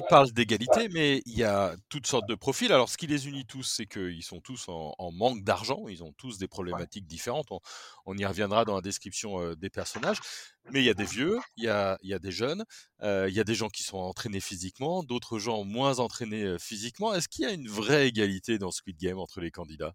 Parles 0.00 0.32
d'égalité, 0.32 0.88
mais 0.88 1.22
il 1.26 1.36
y 1.36 1.44
a 1.44 1.76
toutes 1.88 2.06
sortes 2.06 2.28
de 2.28 2.34
profils. 2.34 2.72
Alors, 2.72 2.88
ce 2.88 2.96
qui 2.96 3.06
les 3.06 3.28
unit 3.28 3.44
tous, 3.44 3.64
c'est 3.64 3.86
qu'ils 3.86 4.22
sont 4.22 4.40
tous 4.40 4.66
en, 4.68 5.12
manque 5.12 5.44
d'argent. 5.44 5.86
Ils 5.88 6.02
ont 6.02 6.12
tous 6.12 6.38
des 6.38 6.48
problématiques 6.48 7.06
différentes. 7.06 7.48
On, 8.06 8.16
y 8.16 8.24
reviendra 8.24 8.64
dans 8.64 8.74
la 8.74 8.80
description 8.80 9.54
des 9.54 9.70
personnages. 9.70 10.18
Mais 10.70 10.80
il 10.80 10.84
y 10.84 10.90
a 10.90 10.94
des 10.94 11.04
vieux, 11.04 11.38
il 11.56 11.64
y 11.64 11.68
a, 11.68 11.98
il 12.02 12.10
y 12.10 12.14
a 12.14 12.18
des 12.18 12.32
jeunes, 12.32 12.64
il 13.02 13.32
y 13.32 13.40
a 13.40 13.44
des 13.44 13.54
gens 13.54 13.68
qui 13.68 13.82
sont 13.82 13.98
entraînés 13.98 14.40
physiquement, 14.40 15.02
d'autres 15.02 15.38
gens 15.38 15.64
moins 15.64 15.98
entraînés 15.98 16.56
physiquement. 16.58 17.14
Est-ce 17.14 17.28
qu'il 17.28 17.44
y 17.44 17.48
a 17.48 17.52
une 17.52 17.68
vraie 17.68 18.08
égalité 18.08 18.58
dans 18.58 18.70
Squid 18.70 18.98
Game 18.98 19.18
entre 19.18 19.40
les 19.40 19.50
candidats? 19.50 19.94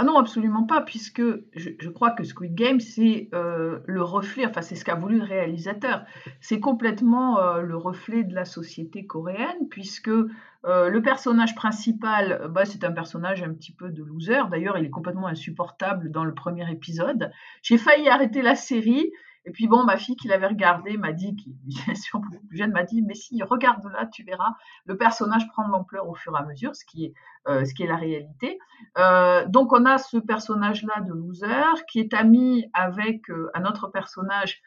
Ah 0.00 0.04
non, 0.04 0.16
absolument 0.16 0.62
pas, 0.62 0.80
puisque 0.80 1.20
je, 1.54 1.88
crois 1.90 2.12
que 2.12 2.24
Squid 2.24 2.54
Game, 2.54 2.80
c'est 2.80 3.28
euh, 3.34 3.80
le 3.84 4.02
reflet, 4.02 4.46
enfin 4.46 4.62
c'est 4.62 4.74
ce 4.74 4.82
qu'a 4.82 4.94
voulu 4.94 5.18
le 5.18 5.24
réalisateur, 5.24 6.06
c'est 6.40 6.58
complètement 6.58 7.38
euh, 7.38 7.60
le 7.60 7.76
reflet 7.76 8.24
de 8.24 8.34
la 8.34 8.46
société 8.46 9.04
coréenne, 9.04 9.68
puisque 9.68 10.08
euh, 10.08 10.88
le 10.88 11.02
personnage 11.02 11.54
principal, 11.54 12.48
bah, 12.48 12.64
c'est 12.64 12.82
un 12.82 12.92
personnage 12.92 13.42
un 13.42 13.52
petit 13.52 13.72
peu 13.72 13.90
de 13.90 14.02
loser, 14.02 14.40
d'ailleurs 14.50 14.78
il 14.78 14.86
est 14.86 14.90
complètement 14.90 15.26
insupportable 15.26 16.10
dans 16.10 16.24
le 16.24 16.32
premier 16.32 16.72
épisode. 16.72 17.30
J'ai 17.60 17.76
failli 17.76 18.08
arrêter 18.08 18.40
la 18.40 18.54
série, 18.54 19.12
et 19.50 19.52
puis 19.52 19.66
bon, 19.66 19.82
ma 19.82 19.96
fille 19.96 20.14
qui 20.14 20.28
l'avait 20.28 20.46
regardé 20.46 20.96
m'a 20.96 21.10
dit, 21.10 21.34
qui 21.34 21.50
bien 21.64 21.96
sûr 21.96 22.20
beaucoup 22.20 22.46
plus 22.46 22.56
jeune, 22.56 22.70
m'a 22.70 22.84
dit, 22.84 23.02
mais 23.02 23.14
si, 23.14 23.42
regarde 23.42 23.84
là, 23.92 24.06
tu 24.06 24.22
verras 24.22 24.54
le 24.86 24.96
personnage 24.96 25.48
prendre 25.48 25.70
l'ampleur 25.70 26.08
au 26.08 26.14
fur 26.14 26.36
et 26.36 26.40
à 26.40 26.44
mesure, 26.44 26.76
ce 26.76 26.84
qui 26.84 27.06
est, 27.06 27.14
euh, 27.48 27.64
ce 27.64 27.74
qui 27.74 27.82
est 27.82 27.88
la 27.88 27.96
réalité. 27.96 28.60
Euh, 28.96 29.44
donc 29.48 29.72
on 29.72 29.86
a 29.86 29.98
ce 29.98 30.18
personnage-là 30.18 31.00
de 31.00 31.12
loser 31.12 31.82
qui 31.90 31.98
est 31.98 32.14
ami 32.14 32.70
avec 32.74 33.28
euh, 33.28 33.50
un 33.54 33.64
autre 33.64 33.88
personnage 33.88 34.62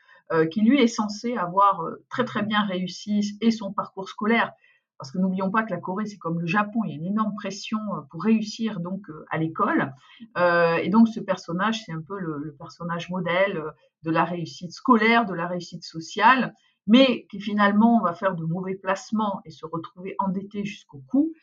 qui 0.50 0.62
lui 0.62 0.82
est 0.82 0.88
censé 0.88 1.38
avoir 1.38 1.84
très 2.10 2.26
très 2.26 2.42
bien 2.42 2.64
réussi 2.64 3.38
et 3.40 3.52
son 3.52 3.72
parcours 3.72 4.10
scolaire 4.10 4.52
parce 4.98 5.12
que 5.12 5.18
n'oublions 5.18 5.52
pas 5.52 5.64
que 5.64 5.72
la 5.72 5.80
Corée, 5.80 6.06
c'est 6.06 6.18
comme 6.18 6.40
le 6.40 6.48
Japon, 6.48 6.82
il 6.86 6.92
y 6.92 6.94
a 6.94 6.96
une 6.96 7.06
énorme 7.06 7.34
pression 7.36 7.80
euh, 7.94 8.02
pour 8.10 8.24
réussir 8.24 8.80
donc 8.80 9.10
euh, 9.10 9.26
à 9.30 9.38
l'école. 9.38 9.94
Euh, 10.38 10.76
et 10.78 10.90
donc 10.90 11.08
ce 11.08 11.20
personnage, 11.20 11.84
c'est 11.84 11.92
un 11.92 12.02
peu 12.02 12.20
le, 12.20 12.56
personnage 12.58 13.10
modèle 13.10 13.64
de 14.04 14.12
la 14.12 14.24
réussite 14.24 14.72
scolaire, 14.72 15.26
de 15.26 15.34
la 15.34 15.48
réussite 15.48 15.84
sociale, 15.84 16.54
mais 16.88 17.26
qui 17.30 17.40
finalement 17.40 18.02
va 18.02 18.14
faire 18.14 18.36
de 18.36 18.44
mauvais 18.44 18.76
placements 18.76 19.42
et 19.46 19.52
se 19.52 19.66
retrouver 19.66 20.16
endetté 20.20 20.64
jusqu'au 20.66 21.04
cou, 21.08 21.34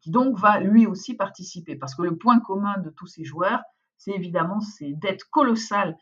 qui 0.00 0.10
donc 0.10 0.38
va 0.38 0.60
lui 0.60 0.86
aussi 0.86 1.14
participer. 1.14 1.76
Parce 1.76 1.94
que 1.94 2.02
le 2.02 2.16
point 2.16 2.40
commun 2.40 2.78
de 2.78 2.90
tous 2.90 3.06
ces 3.06 3.24
joueurs, 3.24 3.62
c'est 3.96 4.12
évidemment 4.12 4.60
ces 4.60 4.94
dettes 4.94 5.24
colossales 5.24 5.96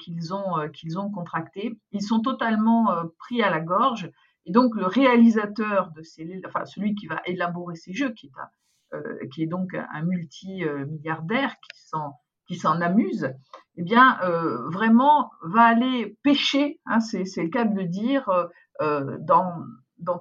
qu'ils 0.00 0.34
ont, 0.34 0.68
qu'ils 0.72 0.98
ont 0.98 1.10
contractées. 1.10 1.72
Ils 1.92 2.02
sont 2.02 2.20
totalement 2.20 2.94
pris 3.18 3.42
à 3.42 3.48
la 3.48 3.60
gorge 3.60 4.10
Et 4.46 4.52
donc 4.52 4.74
le 4.74 4.86
réalisateur 4.86 5.92
de 5.92 6.02
ces, 6.02 6.40
enfin 6.46 6.64
celui 6.64 6.94
qui 6.94 7.06
va 7.06 7.22
élaborer 7.26 7.76
ces 7.76 7.92
jeux, 7.92 8.12
qui 8.12 8.26
est, 8.26 8.96
euh, 8.96 9.46
donc 9.46 9.74
un 9.74 10.02
multi-milliardaire 10.02 11.54
qui 11.60 11.80
s'en 11.80 12.18
qui 12.48 12.56
s'en 12.56 12.80
amuse, 12.80 13.32
eh 13.76 13.82
bien 13.82 14.18
euh, 14.24 14.68
vraiment 14.68 15.30
va 15.42 15.62
aller 15.62 16.18
pêcher, 16.22 16.80
hein, 16.86 16.98
c'est 17.00 17.24
le 17.36 17.48
cas 17.48 17.64
de 17.64 17.74
le 17.74 17.86
dire, 17.86 18.28
euh, 18.80 19.16
dans, 19.20 19.64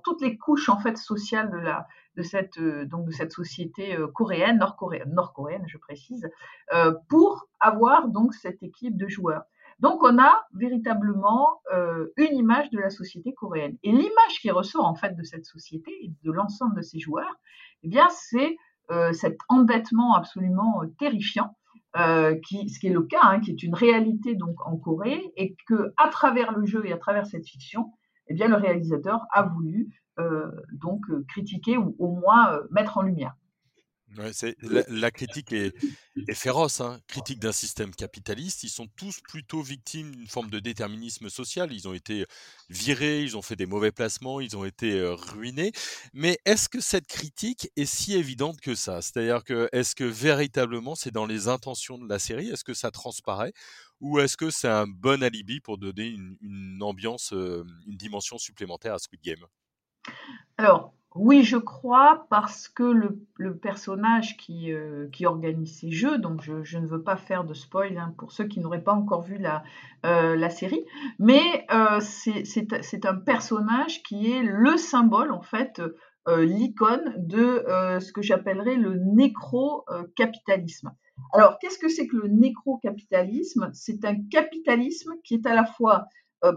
toutes 0.03 0.21
les 0.21 0.37
couches 0.37 0.69
en 0.69 0.79
fait 0.79 0.97
sociales 0.97 1.49
de 2.15 2.21
cette 2.21 2.59
de 2.59 3.11
cette 3.11 3.31
société 3.31 3.97
coréenne, 4.13 4.59
nord-coréenne, 4.59 5.11
nord-coréenne, 5.11 5.63
je 5.67 5.79
précise, 5.79 6.29
pour 7.09 7.47
avoir 7.59 8.07
donc 8.07 8.35
cette 8.35 8.61
équipe 8.61 8.95
de 8.95 9.07
joueurs. 9.07 9.43
Donc 9.81 10.03
on 10.03 10.19
a 10.19 10.45
véritablement 10.53 11.59
euh, 11.73 12.07
une 12.15 12.37
image 12.37 12.69
de 12.69 12.77
la 12.77 12.91
société 12.91 13.33
coréenne. 13.33 13.77
Et 13.81 13.91
l'image 13.91 14.39
qui 14.39 14.51
ressort 14.51 14.85
en 14.85 14.93
fait 14.93 15.15
de 15.15 15.23
cette 15.23 15.45
société 15.45 15.91
et 16.03 16.13
de 16.23 16.31
l'ensemble 16.31 16.75
de 16.75 16.81
ses 16.81 16.99
joueurs, 16.99 17.35
eh 17.83 17.87
bien 17.87 18.07
c'est 18.09 18.57
euh, 18.91 19.11
cet 19.11 19.37
endettement 19.49 20.13
absolument 20.15 20.83
euh, 20.83 20.87
terrifiant, 20.99 21.55
qui, 22.47 22.69
ce 22.69 22.79
qui 22.79 22.87
est 22.87 22.93
le 22.93 23.01
cas, 23.01 23.19
hein, 23.23 23.41
qui 23.41 23.51
est 23.51 23.63
une 23.63 23.75
réalité 23.75 24.35
donc 24.35 24.65
en 24.65 24.77
Corée, 24.77 25.33
et 25.35 25.57
que 25.67 25.93
à 25.97 26.07
travers 26.07 26.53
le 26.53 26.65
jeu 26.65 26.85
et 26.85 26.93
à 26.93 26.97
travers 26.97 27.25
cette 27.25 27.45
fiction, 27.45 27.91
eh 28.27 28.33
bien 28.33 28.47
le 28.47 28.55
réalisateur 28.55 29.25
a 29.33 29.43
voulu 29.43 29.89
donc 30.71 31.01
critiquer 31.27 31.75
ou 31.75 31.93
au 31.99 32.15
moins 32.15 32.61
mettre 32.69 32.97
en 32.97 33.01
lumière 33.01 33.35
la, 34.89 35.11
critique 35.11 35.53
est, 35.53 35.73
féroce, 36.33 36.81
hein. 36.81 36.99
critique 37.07 37.39
d'un 37.39 37.51
système 37.51 37.93
capitaliste. 37.93 38.63
Ils 38.63 38.69
sont 38.69 38.87
tous 38.95 39.19
plutôt 39.21 39.61
victimes 39.61 40.15
d'une 40.15 40.27
forme 40.27 40.49
de 40.49 40.59
déterminisme 40.59 41.29
social. 41.29 41.71
Ils 41.71 41.87
ont 41.87 41.93
été 41.93 42.25
virés, 42.69 43.23
ils 43.23 43.37
ont 43.37 43.41
fait 43.41 43.55
des 43.55 43.65
mauvais 43.65 43.91
placements, 43.91 44.39
ils 44.39 44.57
ont 44.57 44.65
été 44.65 45.01
ruinés. 45.03 45.71
Mais 46.13 46.39
est-ce 46.45 46.69
que 46.69 46.81
cette 46.81 47.07
critique 47.07 47.69
est 47.75 47.85
si 47.85 48.13
évidente 48.15 48.59
que 48.59 48.75
ça? 48.75 49.01
C'est-à-dire 49.01 49.43
que 49.43 49.69
est-ce 49.71 49.95
que 49.95 50.03
véritablement 50.03 50.95
c'est 50.95 51.11
dans 51.11 51.25
les 51.25 51.47
intentions 51.47 51.97
de 51.97 52.07
la 52.07 52.19
série? 52.19 52.49
Est-ce 52.49 52.63
que 52.63 52.73
ça 52.73 52.91
transparaît? 52.91 53.53
Ou 54.01 54.19
est-ce 54.19 54.35
que 54.35 54.49
c'est 54.49 54.67
un 54.67 54.87
bon 54.87 55.21
alibi 55.23 55.59
pour 55.59 55.77
donner 55.77 56.07
une, 56.07 56.35
une 56.41 56.81
ambiance, 56.81 57.31
une 57.31 57.97
dimension 57.97 58.37
supplémentaire 58.37 58.95
à 58.95 58.99
Squid 58.99 59.21
Game? 59.21 59.45
Alors, 60.57 60.93
oui, 61.15 61.43
je 61.43 61.57
crois, 61.57 62.25
parce 62.29 62.69
que 62.69 62.83
le, 62.83 63.57
personnage 63.57 64.37
qui, 64.37 64.71
euh, 64.71 65.09
qui, 65.11 65.25
organise 65.25 65.79
ces 65.79 65.91
jeux, 65.91 66.17
donc 66.17 66.41
je, 66.41 66.77
ne 66.77 66.87
veux 66.87 67.03
pas 67.03 67.17
faire 67.17 67.43
de 67.43 67.53
spoil 67.53 67.97
hein, 67.97 68.13
pour 68.17 68.31
ceux 68.31 68.45
qui 68.45 68.61
n'auraient 68.61 68.83
pas 68.83 68.93
encore 68.93 69.21
vu 69.21 69.37
la, 69.37 69.63
euh, 70.05 70.49
série, 70.49 70.85
mais 71.19 71.65
euh, 71.73 71.99
c'est 71.99 73.05
un 73.05 73.15
personnage 73.15 74.03
qui 74.03 74.31
est 74.31 74.41
le 74.41 74.77
symbole, 74.77 75.31
en 75.31 75.41
fait, 75.41 75.81
l'icône 76.27 77.15
de 77.17 77.65
ce 77.99 78.11
que 78.13 78.21
j'appellerais 78.21 78.75
le 78.75 78.95
nécro-capitalisme. 78.95 80.91
Alors, 81.33 81.57
qu'est-ce 81.59 81.79
que 81.79 81.89
c'est 81.89 82.07
que 82.07 82.17
le 82.17 82.27
nécro-capitalisme? 82.27 83.69
C'est 83.73 84.05
un 84.05 84.15
capitalisme 84.29 85.13
qui 85.23 85.35
est 85.35 85.45
à 85.45 85.55
la 85.55 85.65
fois 85.65 86.05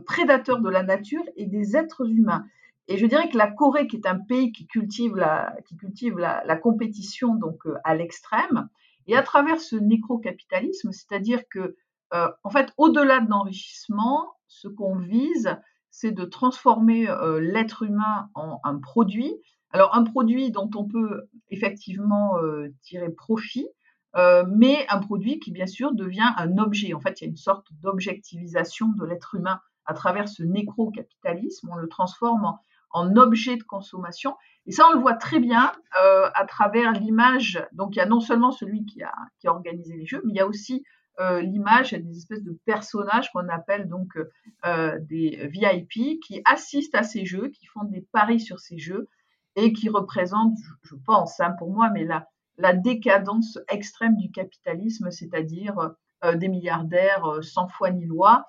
prédateur 0.07 0.61
de 0.61 0.69
la 0.69 0.83
nature 0.83 1.25
et 1.37 1.47
des 1.47 1.77
êtres 1.77 2.07
humains. 2.07 2.45
Et 2.87 2.99
je 2.99 3.07
dirais 3.07 3.29
que 3.31 3.39
la 3.39 3.51
Corée, 3.51 3.87
qui 3.87 3.97
est 3.97 4.07
un 4.07 4.19
pays 4.19 4.53
qui 4.53 4.67
cultive 4.67 5.17
la, 5.17 5.57
qui 5.67 5.77
cultive 5.77 6.19
la, 6.19 6.57
compétition 6.57 7.35
donc 7.35 7.67
euh, 7.67 7.77
à 7.85 7.95
l'extrême, 7.95 8.69
et 9.07 9.17
à 9.17 9.23
travers 9.23 9.61
ce 9.61 9.77
nécro-capitalisme, 9.77 10.93
c'est-à-dire 10.93 11.43
que, 11.51 11.77
euh, 12.15 12.29
en 12.43 12.51
fait, 12.51 12.73
au-delà 12.77 13.21
de 13.21 13.29
l'enrichissement, 13.29 14.35
ce 14.49 14.69
qu'on 14.69 14.97
vise, 14.97 15.57
c'est 15.91 16.13
de 16.13 16.25
transformer 16.25 17.09
euh, 17.09 17.41
l'être 17.41 17.83
humain 17.83 18.29
en 18.35 18.61
un 18.65 18.79
produit. 18.79 19.35
Alors, 19.71 19.95
un 19.95 20.05
produit 20.05 20.51
dont 20.51 20.71
on 20.75 20.85
peut 20.85 21.29
effectivement 21.51 22.37
tirer 22.83 23.11
profit, 23.11 23.67
mais 24.15 24.87
un 24.89 25.01
produit 25.01 25.41
qui, 25.41 25.51
bien 25.51 25.67
sûr, 25.67 25.93
devient 25.93 26.31
un 26.37 26.59
objet. 26.59 26.95
En 26.95 27.01
fait, 27.01 27.21
il 27.21 27.25
y 27.25 27.27
a 27.27 27.31
une 27.31 27.37
sorte 27.37 27.67
d'objectivisation 27.83 28.89
de 28.93 29.05
l'être 29.05 29.35
humain 29.35 29.61
à 29.87 29.95
travers 29.95 30.29
ce 30.29 30.45
nécro-capitalisme. 30.45 31.71
On 31.73 31.77
le 31.77 31.89
transforme 31.89 32.45
en, 32.45 32.61
en 32.95 33.17
objet 33.17 33.57
de 33.57 33.63
consommation. 33.65 34.35
Et 34.67 34.73
ça, 34.73 34.87
on 34.89 34.95
le 34.95 35.01
voit 35.01 35.15
très 35.15 35.41
bien 35.41 35.73
euh, 36.01 36.31
à 36.35 36.47
travers 36.47 36.93
l'image. 36.93 37.63
Donc, 37.73 37.97
il 37.97 37.99
y 37.99 38.03
a 38.03 38.07
non 38.07 38.21
seulement 38.21 38.53
celui 38.53 38.87
qui 38.87 39.03
a, 39.03 39.13
qui 39.41 39.49
a 39.49 39.53
organisé 39.53 39.95
les 39.97 40.07
jeux, 40.07 40.23
mais 40.25 40.33
il 40.33 40.37
y 40.37 40.41
a 40.41 40.47
aussi 40.47 40.85
euh, 41.21 41.43
l'image, 41.43 41.93
des 41.93 42.17
espèces 42.17 42.43
de 42.43 42.59
personnages 42.65 43.31
qu'on 43.33 43.49
appelle 43.49 43.89
donc 43.89 44.17
euh, 44.65 44.99
des 45.01 45.49
VIP 45.49 46.21
qui 46.21 46.41
assistent 46.45 46.95
à 46.95 47.03
ces 47.03 47.27
jeux, 47.27 47.49
qui 47.49 47.67
font 47.67 47.85
des 47.85 48.07
paris 48.13 48.41
sur 48.41 48.61
ces 48.61 48.79
jeux 48.79 49.09
et 49.57 49.73
qui 49.73 49.89
représentent, 49.89 50.59
je, 50.83 50.95
pense, 50.95 51.41
hein, 51.41 51.53
pour 51.59 51.73
moi, 51.73 51.91
mais 51.91 52.05
la, 52.05 52.27
la 52.59 52.75
décadence 52.75 53.59
extrême 53.69 54.17
du 54.17 54.31
capitalisme, 54.31 55.11
c'est-à-dire 55.11 55.91
des 56.37 56.49
milliardaires 56.49 57.39
sans 57.43 57.69
foi 57.69 57.91
ni 57.91 58.07
loi, 58.07 58.47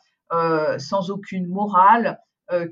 sans 0.78 1.12
aucune 1.12 1.48
morale, 1.48 2.20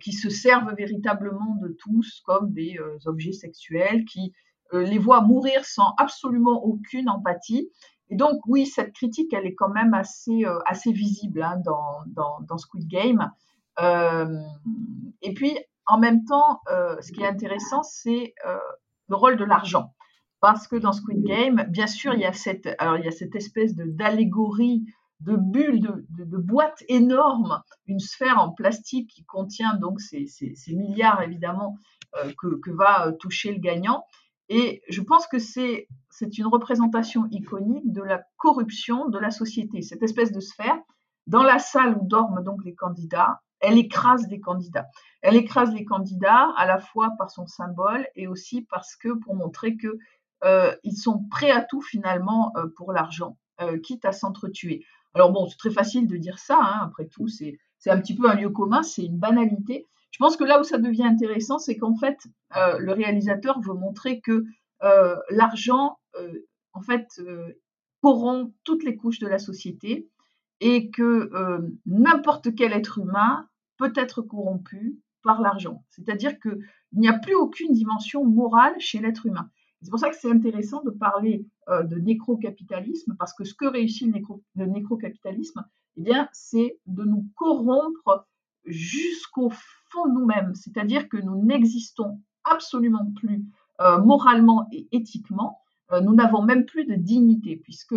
qui 0.02 0.14
se 0.14 0.30
servent 0.30 0.74
véritablement 0.76 1.56
de 1.62 1.76
tous 1.80 2.22
comme 2.26 2.52
des 2.52 2.78
euh, 2.80 2.98
objets 3.06 3.32
sexuels, 3.32 4.06
qui 4.06 4.34
euh, 4.74 4.84
les 4.84 4.98
voient 4.98 5.22
mourir 5.22 5.66
sans 5.66 5.94
absolument 5.98 6.64
aucune 6.64 7.10
empathie. 7.10 7.70
Et 8.10 8.16
donc 8.16 8.42
oui, 8.46 8.66
cette 8.66 8.94
critique, 8.94 9.34
elle 9.34 9.46
est 9.46 9.56
quand 9.56 9.70
même 9.70 9.94
assez, 9.94 10.44
assez 10.66 10.92
visible 10.92 11.42
hein, 11.42 11.58
dans, 11.66 12.04
dans, 12.08 12.42
dans, 12.42 12.58
Squid 12.58 12.88
Game. 12.88 13.32
et 15.22 15.34
puis, 15.34 15.58
en 15.88 15.98
même 15.98 16.24
temps, 16.26 16.60
ce 16.68 17.12
qui 17.12 17.22
est 17.22 17.28
intéressant, 17.28 17.82
c'est 17.82 18.36
le 19.08 19.16
rôle 19.16 19.38
de 19.38 19.46
l'argent. 19.46 19.94
Parce 20.42 20.68
que 20.68 20.76
dans 20.76 20.92
Squid 20.92 21.24
Game, 21.24 21.66
bien 21.70 21.88
sûr, 21.88 22.14
il 22.14 22.20
y 22.20 22.26
a 22.26 22.34
cette, 22.34 22.68
alors, 22.78 22.98
il 22.98 23.06
y 23.06 23.08
a 23.08 23.12
cette 23.12 23.36
espèce 23.36 23.76
d'allégorie 23.76 24.86
de 25.24 25.36
bulles, 25.36 26.06
de, 26.10 26.38
boîtes 26.38 26.84
énormes, 26.90 27.62
une 27.88 28.00
sphère 28.00 28.40
en 28.40 28.52
plastique 28.52 29.10
qui 29.10 29.24
contient 29.24 29.76
donc 29.76 30.02
ces, 30.02 30.28
milliards 30.68 31.22
évidemment 31.22 31.78
euh, 32.18 32.32
que, 32.38 32.72
va 32.72 33.14
toucher 33.14 33.54
le 33.54 33.60
gagnant. 33.60 34.06
Et 34.50 34.82
je 34.90 35.02
pense 35.02 35.28
que 35.28 35.40
c'est 35.40 35.88
une 36.38 36.48
représentation 36.48 37.28
iconique 37.32 37.92
de 37.92 38.02
la 38.02 38.22
corruption 38.38 39.08
de 39.08 39.18
la 39.18 39.32
société, 39.32 39.82
cette 39.82 40.04
espèce 40.04 40.32
de 40.32 40.42
sphère. 40.42 40.78
Dans 41.26 41.44
la 41.44 41.58
salle 41.58 41.98
où 41.98 42.06
dorment 42.06 42.44
donc 42.44 42.66
les 42.66 42.76
candidats, 42.76 43.40
elle 43.62 43.78
écrase 43.78 44.28
les 44.28 44.42
candidats. 44.42 44.88
Elle 45.22 45.38
écrase 45.38 45.74
les 45.74 45.86
candidats 45.86 46.54
à 46.58 46.66
la 46.66 46.80
fois 46.80 47.12
par 47.18 47.32
son 47.32 47.48
symbole 47.48 48.06
et 48.18 48.28
aussi 48.28 48.64
parce 48.64 48.98
que 48.98 49.14
pour 49.14 49.36
montrer 49.36 49.78
que 49.78 49.98
euh, 50.44 50.76
ils 50.84 50.98
sont 50.98 51.24
prêts 51.32 51.52
à 51.52 51.62
tout 51.62 51.82
finalement 51.82 52.52
euh, 52.58 52.68
pour 52.76 52.92
l'argent, 52.92 53.38
quitte 53.82 54.04
à 54.04 54.12
s'entretuer. 54.12 54.84
Alors 55.14 55.32
bon, 55.32 55.48
c'est 55.48 55.58
très 55.58 55.72
facile 55.72 56.08
de 56.08 56.18
dire 56.18 56.40
ça, 56.40 56.58
hein, 56.60 56.80
après 56.84 57.08
tout, 57.08 57.28
c'est 57.28 57.60
un 57.86 58.00
petit 58.00 58.16
peu 58.16 58.30
un 58.30 58.36
lieu 58.36 58.50
commun, 58.50 58.84
c'est 58.84 59.06
une 59.06 59.18
banalité. 59.18 59.88
Je 60.12 60.18
pense 60.20 60.38
que 60.38 60.44
là 60.44 60.60
où 60.60 60.64
ça 60.64 60.78
devient 60.78 61.06
intéressant, 61.06 61.60
c'est 61.60 61.78
qu'en 61.78 61.96
fait, 61.96 62.18
euh, 62.56 62.78
le 62.80 62.94
réalisateur 62.94 63.60
veut 63.62 63.74
montrer 63.74 64.22
que 64.22 64.46
euh, 64.84 65.16
l'argent, 65.30 65.98
euh, 66.20 66.48
en 66.74 66.82
fait, 66.82 67.22
corrompt 68.02 68.54
toutes 68.64 68.84
les 68.84 68.96
couches 68.96 69.20
de 69.20 69.28
la 69.28 69.40
société 69.40 70.10
et 70.60 70.90
que 70.90 71.30
n'importe 71.86 72.56
quel 72.56 72.74
être 72.74 73.00
humain 73.00 73.48
peut 73.78 73.94
être 73.96 74.22
corrompu 74.22 75.00
par 75.24 75.42
l'argent. 75.42 75.84
C'est-à-dire 75.90 76.40
qu'il 76.40 76.60
n'y 76.94 77.08
a 77.08 77.14
plus 77.14 77.36
aucune 77.36 77.72
dimension 77.74 78.26
morale 78.26 78.76
chez 78.80 79.00
l'être 79.00 79.26
humain. 79.26 79.50
C'est 79.84 79.90
pour 79.90 80.00
ça 80.00 80.10
que 80.10 80.16
c'est 80.16 80.32
intéressant 80.32 80.82
de 80.84 80.92
parler 80.92 81.46
euh, 81.68 81.84
de 81.84 81.98
nécro-capitalisme, 81.98 83.16
parce 83.20 83.34
que 83.34 83.44
ce 83.44 83.54
que 83.54 83.66
réussit 83.66 84.08
le, 84.08 84.14
nécro, 84.14 84.42
nécro-capitalisme, 84.56 85.64
eh 85.98 86.02
bien, 86.02 86.30
c'est 86.32 86.80
de 86.88 87.04
nous 87.04 87.28
corrompre 87.36 88.26
jusqu'au 88.66 89.50
fond 89.90 90.08
de 90.08 90.14
nous-mêmes, 90.14 90.56
c'est-à-dire 90.56 91.10
que 91.10 91.18
nous 91.18 91.44
n'existons 91.44 92.22
absolument 92.46 93.12
plus 93.18 93.44
euh, 93.82 94.00
moralement 94.00 94.68
et 94.72 94.88
éthiquement, 94.94 95.60
euh, 95.92 96.00
nous 96.00 96.16
n'avons 96.16 96.42
même 96.42 96.66
plus 96.66 96.86
de 96.86 96.96
dignité, 96.96 97.58
puisque 97.58 97.96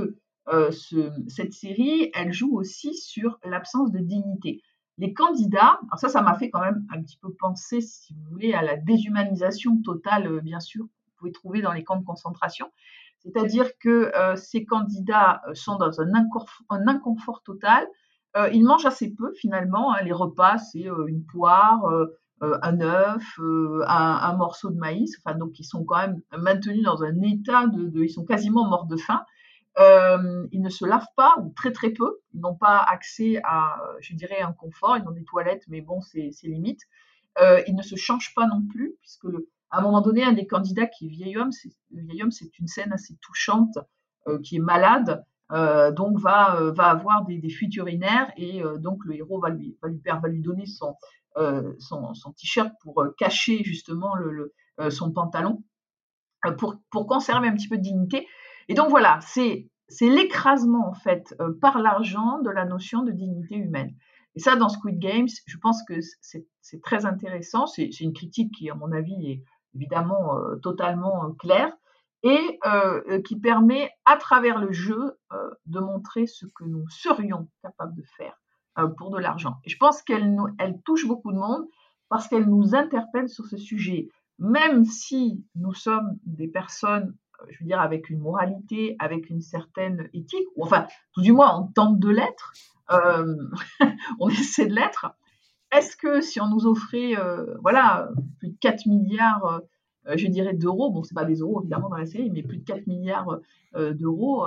cette 1.27 1.53
série, 1.53 2.13
elle 2.15 2.33
joue 2.33 2.57
aussi 2.57 2.95
sur 2.95 3.41
l'absence 3.43 3.91
de 3.91 3.99
dignité. 3.99 4.63
Les 4.97 5.13
candidats, 5.13 5.81
alors 5.89 5.99
ça, 5.99 6.09
ça 6.09 6.23
m'a 6.23 6.39
fait 6.39 6.51
quand 6.51 6.61
même 6.61 6.87
un 6.89 7.03
petit 7.03 7.19
peu 7.19 7.33
penser, 7.35 7.81
si 7.81 8.15
vous 8.15 8.31
voulez, 8.31 8.53
à 8.53 8.63
la 8.63 8.77
déshumanisation 8.77 9.83
totale, 9.83 10.41
bien 10.43 10.61
sûr, 10.61 10.87
pouvez 11.17 11.33
trouver 11.33 11.63
dans 11.63 11.73
les 11.73 11.85
camps 11.85 11.97
de 11.97 12.05
concentration. 12.05 12.71
C'est-à-dire 13.27 13.77
que 13.79 14.13
euh, 14.15 14.37
ces 14.37 14.65
candidats 14.65 15.43
euh, 15.49 15.55
sont 15.55 15.77
dans 15.77 16.01
un, 16.01 16.13
inconfort, 16.15 17.43
total. 17.43 17.87
Euh, 18.37 18.49
ils 18.53 18.65
mangent 18.65 18.87
assez 18.87 19.15
peu 19.15 19.33
finalement. 19.35 19.93
Hein. 19.93 20.03
Les 20.05 20.13
repas, 20.13 20.59
c'est 20.59 20.87
une 21.09 21.25
poire, 21.25 21.85
un 22.41 22.81
œuf, 22.81 23.41
un, 23.87 24.37
morceau 24.37 24.71
de 24.71 24.77
maïs. 24.77 25.19
Enfin, 25.19 25.37
donc 25.37 25.59
ils 25.59 25.65
sont 25.65 25.85
quand 25.85 25.97
même 25.97 26.21
maintenus 26.39 26.85
dans 26.85 27.03
un 27.03 27.21
état 27.23 27.67
de, 27.67 28.03
ils 28.03 28.11
sont 28.11 28.25
quasiment 28.25 28.69
morts 28.69 28.87
de 28.87 28.97
faim. 28.97 29.25
ils 29.79 30.61
ne 30.63 30.69
se 30.69 30.85
lavent 30.85 31.09
pas 31.17 31.35
ou 31.43 31.53
très 31.57 31.73
très 31.73 31.91
peu. 31.91 32.19
Ils 32.35 32.41
n'ont 32.41 32.57
pas 32.57 32.79
accès 32.79 33.41
à, 33.43 33.81
je 34.01 34.15
dirais, 34.15 34.41
un 34.41 34.53
confort. 34.53 34.99
Ils 34.99 35.09
ont 35.09 35.13
des 35.13 35.25
toilettes, 35.25 35.65
mais 35.69 35.81
bon, 35.81 36.01
c'est 36.03 36.31
limite. 36.45 36.83
il 37.41 37.75
ne 37.75 37.83
se 37.83 37.97
change 37.97 38.35
pas 38.35 38.47
non 38.47 38.63
plus, 38.71 38.97
puisque 39.01 39.25
le, 39.25 39.49
à 39.71 39.79
un 39.79 39.83
moment 39.83 40.01
donné, 40.01 40.25
un 40.25 40.33
des 40.33 40.47
candidats 40.47 40.87
qui 40.87 41.07
est 41.07 41.09
vieil 41.09 41.37
homme, 41.37 41.53
c'est, 41.53 41.71
vieil 41.91 42.23
homme, 42.23 42.31
c'est 42.31 42.59
une 42.59 42.67
scène 42.67 42.93
assez 42.93 43.17
touchante, 43.21 43.79
qui 44.43 44.57
est 44.57 44.61
malade, 44.61 45.25
donc 45.51 46.19
va, 46.19 46.73
va 46.75 46.91
avoir 46.91 47.25
des, 47.25 47.39
des, 47.39 47.49
fuites 47.49 47.77
urinaires, 47.77 48.33
et 48.37 48.61
donc 48.79 49.05
le 49.05 49.15
héros 49.15 49.41
va 49.41 49.51
lui, 49.51 49.79
va 49.81 49.89
lui, 49.89 50.01
va 50.05 50.29
lui 50.29 50.43
donner 50.43 50.67
son, 50.67 50.97
son, 51.79 52.33
t-shirt 52.33 52.73
pour 52.81 53.05
cacher 53.17 53.63
justement 53.63 54.17
le, 54.17 54.53
son 54.91 55.13
pantalon, 55.13 55.63
pour, 56.59 56.77
pour 56.91 57.07
conserver 57.07 57.49
un 57.49 57.55
petit 57.55 57.69
peu 57.69 57.77
de 57.77 57.83
dignité. 57.83 58.27
Et 58.69 58.75
donc 58.75 58.91
voilà, 58.91 59.21
c'est 59.23 59.69
c'est 59.89 60.09
l'écrasement 60.09 60.89
en 60.89 60.95
fait 60.95 61.35
euh, 61.41 61.53
par 61.61 61.79
l'argent 61.79 62.41
de 62.41 62.51
la 62.51 62.65
notion 62.65 63.03
de 63.03 63.13
dignité 63.13 63.57
humaine. 63.57 63.95
Et 64.35 64.41
ça, 64.41 64.57
dans 64.57 64.69
Squid 64.69 64.99
Games, 64.99 65.29
je 65.47 65.57
pense 65.57 65.83
que 65.85 65.95
c'est 66.21 66.83
très 66.83 67.07
intéressant. 67.07 67.67
C'est 67.67 67.89
une 68.01 68.13
critique 68.13 68.53
qui, 68.53 68.69
à 68.69 68.75
mon 68.75 68.93
avis, 68.93 69.31
est 69.31 69.43
évidemment 69.77 70.37
euh, 70.37 70.57
totalement 70.57 71.25
euh, 71.25 71.33
claire 71.39 71.73
et 72.23 72.59
qui 73.25 73.39
permet, 73.39 73.93
à 74.05 74.17
travers 74.17 74.59
le 74.59 74.73
jeu, 74.73 75.17
de 75.67 75.79
montrer 75.79 76.27
ce 76.27 76.45
que 76.47 76.65
nous 76.65 76.89
serions 76.89 77.49
capables 77.63 77.95
de 77.95 78.03
faire 78.17 78.37
pour 78.97 79.11
de 79.11 79.19
l'argent. 79.19 79.59
Je 79.65 79.77
pense 79.77 80.03
qu'elle 80.03 80.37
elle 80.59 80.81
touche 80.83 81.07
beaucoup 81.07 81.31
de 81.31 81.39
monde 81.39 81.67
parce 82.09 82.27
qu'elle 82.27 82.49
nous 82.49 82.75
interpelle 82.75 83.29
sur 83.29 83.45
ce 83.47 83.57
sujet. 83.57 84.09
Même 84.41 84.85
si 84.85 85.45
nous 85.55 85.73
sommes 85.73 86.19
des 86.25 86.49
personnes 86.49 87.15
je 87.49 87.59
veux 87.61 87.67
dire, 87.67 87.81
avec 87.81 88.11
une 88.11 88.21
moralité, 88.21 88.97
avec 88.99 89.31
une 89.31 89.41
certaine 89.41 90.09
éthique, 90.13 90.47
ou 90.57 90.65
enfin, 90.65 90.87
tout 91.13 91.23
du 91.23 91.33
moins, 91.33 91.61
on 91.61 91.67
tente 91.73 91.99
de 91.99 92.09
l'être, 92.09 92.53
euh, 92.91 93.37
on 94.21 94.29
essaie 94.29 94.67
de 94.67 94.75
l'être. 94.75 95.15
Est-ce 95.73 95.97
que 95.97 96.21
si 96.21 96.41
on 96.41 96.49
nous 96.49 96.67
offrait, 96.67 97.17
euh, 97.17 97.57
voilà, 97.61 98.09
plus 98.39 98.51
de 98.51 98.57
4 98.61 98.87
milliards, 98.87 99.63
euh, 100.07 100.17
je 100.17 100.27
dirais, 100.27 100.55
d'euros, 100.55 100.91
bon, 100.91 101.03
c'est 101.03 101.15
pas 101.15 101.25
des 101.25 101.37
euros 101.37 101.61
évidemment 101.61 101.89
dans 101.89 101.97
la 101.97 102.07
série, 102.07 102.31
mais 102.31 102.43
plus 102.43 102.59
de 102.59 102.65
4 102.65 102.87
milliards 102.87 103.41
d'euros, 103.75 104.47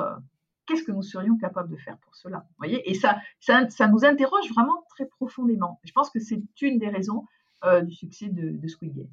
qu'est-ce 0.65 0.83
que 0.83 0.91
nous 0.91 1.03
serions 1.03 1.37
capables 1.37 1.69
de 1.69 1.77
faire 1.77 1.97
pour 1.97 2.15
cela 2.15 2.47
Et 2.63 2.95
ça, 2.95 3.17
ça, 3.39 3.87
nous 3.87 4.05
interroge 4.05 4.49
vraiment 4.49 4.83
très 4.89 5.05
profondément. 5.05 5.79
Je 5.83 5.91
pense 5.91 6.09
que 6.09 6.19
c'est 6.19 6.41
une 6.61 6.79
des 6.79 6.89
raisons 6.89 7.25
du 7.83 7.93
succès 7.93 8.29
de, 8.29 8.67
Squid 8.67 8.95
Game. 8.95 9.09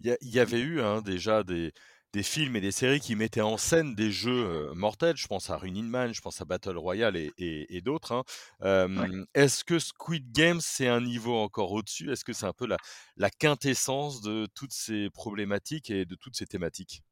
Il 0.00 0.16
y, 0.22 0.38
avait 0.38 0.60
eu 0.60 0.80
hein, 0.80 1.02
déjà 1.02 1.42
des, 1.42 1.74
des 2.12 2.22
films 2.22 2.56
et 2.56 2.60
des 2.60 2.72
séries 2.72 3.00
qui 3.00 3.16
mettaient 3.16 3.40
en 3.40 3.56
scène 3.56 3.94
des 3.94 4.10
jeux 4.10 4.72
mortels. 4.74 5.16
Je 5.16 5.26
pense 5.26 5.50
à 5.50 5.56
Running 5.56 5.86
Man, 5.86 6.14
je 6.14 6.20
pense 6.20 6.40
à 6.40 6.44
Battle 6.44 6.76
Royale 6.76 7.16
et, 7.16 7.80
d'autres. 7.84 8.24
Hein. 8.60 8.88
Est-ce 9.34 9.64
que 9.64 9.78
Squid 9.78 10.32
Game, 10.32 10.58
c'est 10.60 10.88
un 10.88 11.00
niveau 11.00 11.36
encore 11.36 11.72
au-dessus? 11.72 12.10
Est-ce 12.10 12.24
que 12.24 12.32
c'est 12.32 12.46
un 12.46 12.52
peu 12.52 12.66
la, 12.66 12.76
la, 13.16 13.30
quintessence 13.30 14.20
de 14.22 14.46
toutes 14.54 14.72
ces 14.72 15.10
problématiques 15.10 15.90
et 15.90 16.04
de 16.04 16.14
toutes 16.14 16.36
ces 16.36 16.46
thématiques? 16.46 17.02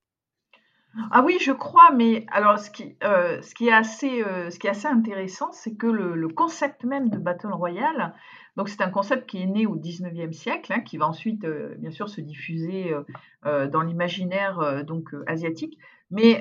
Ah 1.11 1.23
oui, 1.23 1.37
je 1.41 1.53
crois, 1.53 1.91
mais 1.93 2.25
alors 2.31 2.59
ce 2.59 2.71
qui, 2.71 2.97
ce 3.03 3.55
qui, 3.55 3.69
est, 3.69 3.73
assez, 3.73 4.23
ce 4.51 4.59
qui 4.59 4.67
est 4.67 4.71
assez 4.71 4.89
intéressant, 4.89 5.53
c'est 5.53 5.77
que 5.77 5.87
le, 5.87 6.15
le, 6.15 6.29
concept 6.29 6.85
même 6.85 7.11
de 7.11 7.19
Battle 7.19 7.53
Royale 7.53 8.15
donc 8.57 8.71
c'est 8.71 8.81
un 8.81 8.91
concept 8.91 9.29
qui 9.29 9.43
est 9.43 9.47
né 9.47 9.67
au 9.67 9.77
19e 9.77 10.33
siècle, 10.33 10.73
hein, 10.73 10.81
qui 10.81 10.97
va 10.97 11.07
ensuite 11.07 11.45
euh, 11.45 11.75
bien 11.79 11.91
sûr 11.91 12.09
se 12.09 12.23
diffuser 12.23 12.93
euh, 12.93 13.03
euh, 13.45 13.69
dans 13.69 13.83
l'imaginaire 13.83 14.85
donc 14.85 15.15
asiatique. 15.27 15.79
Mais 16.11 16.41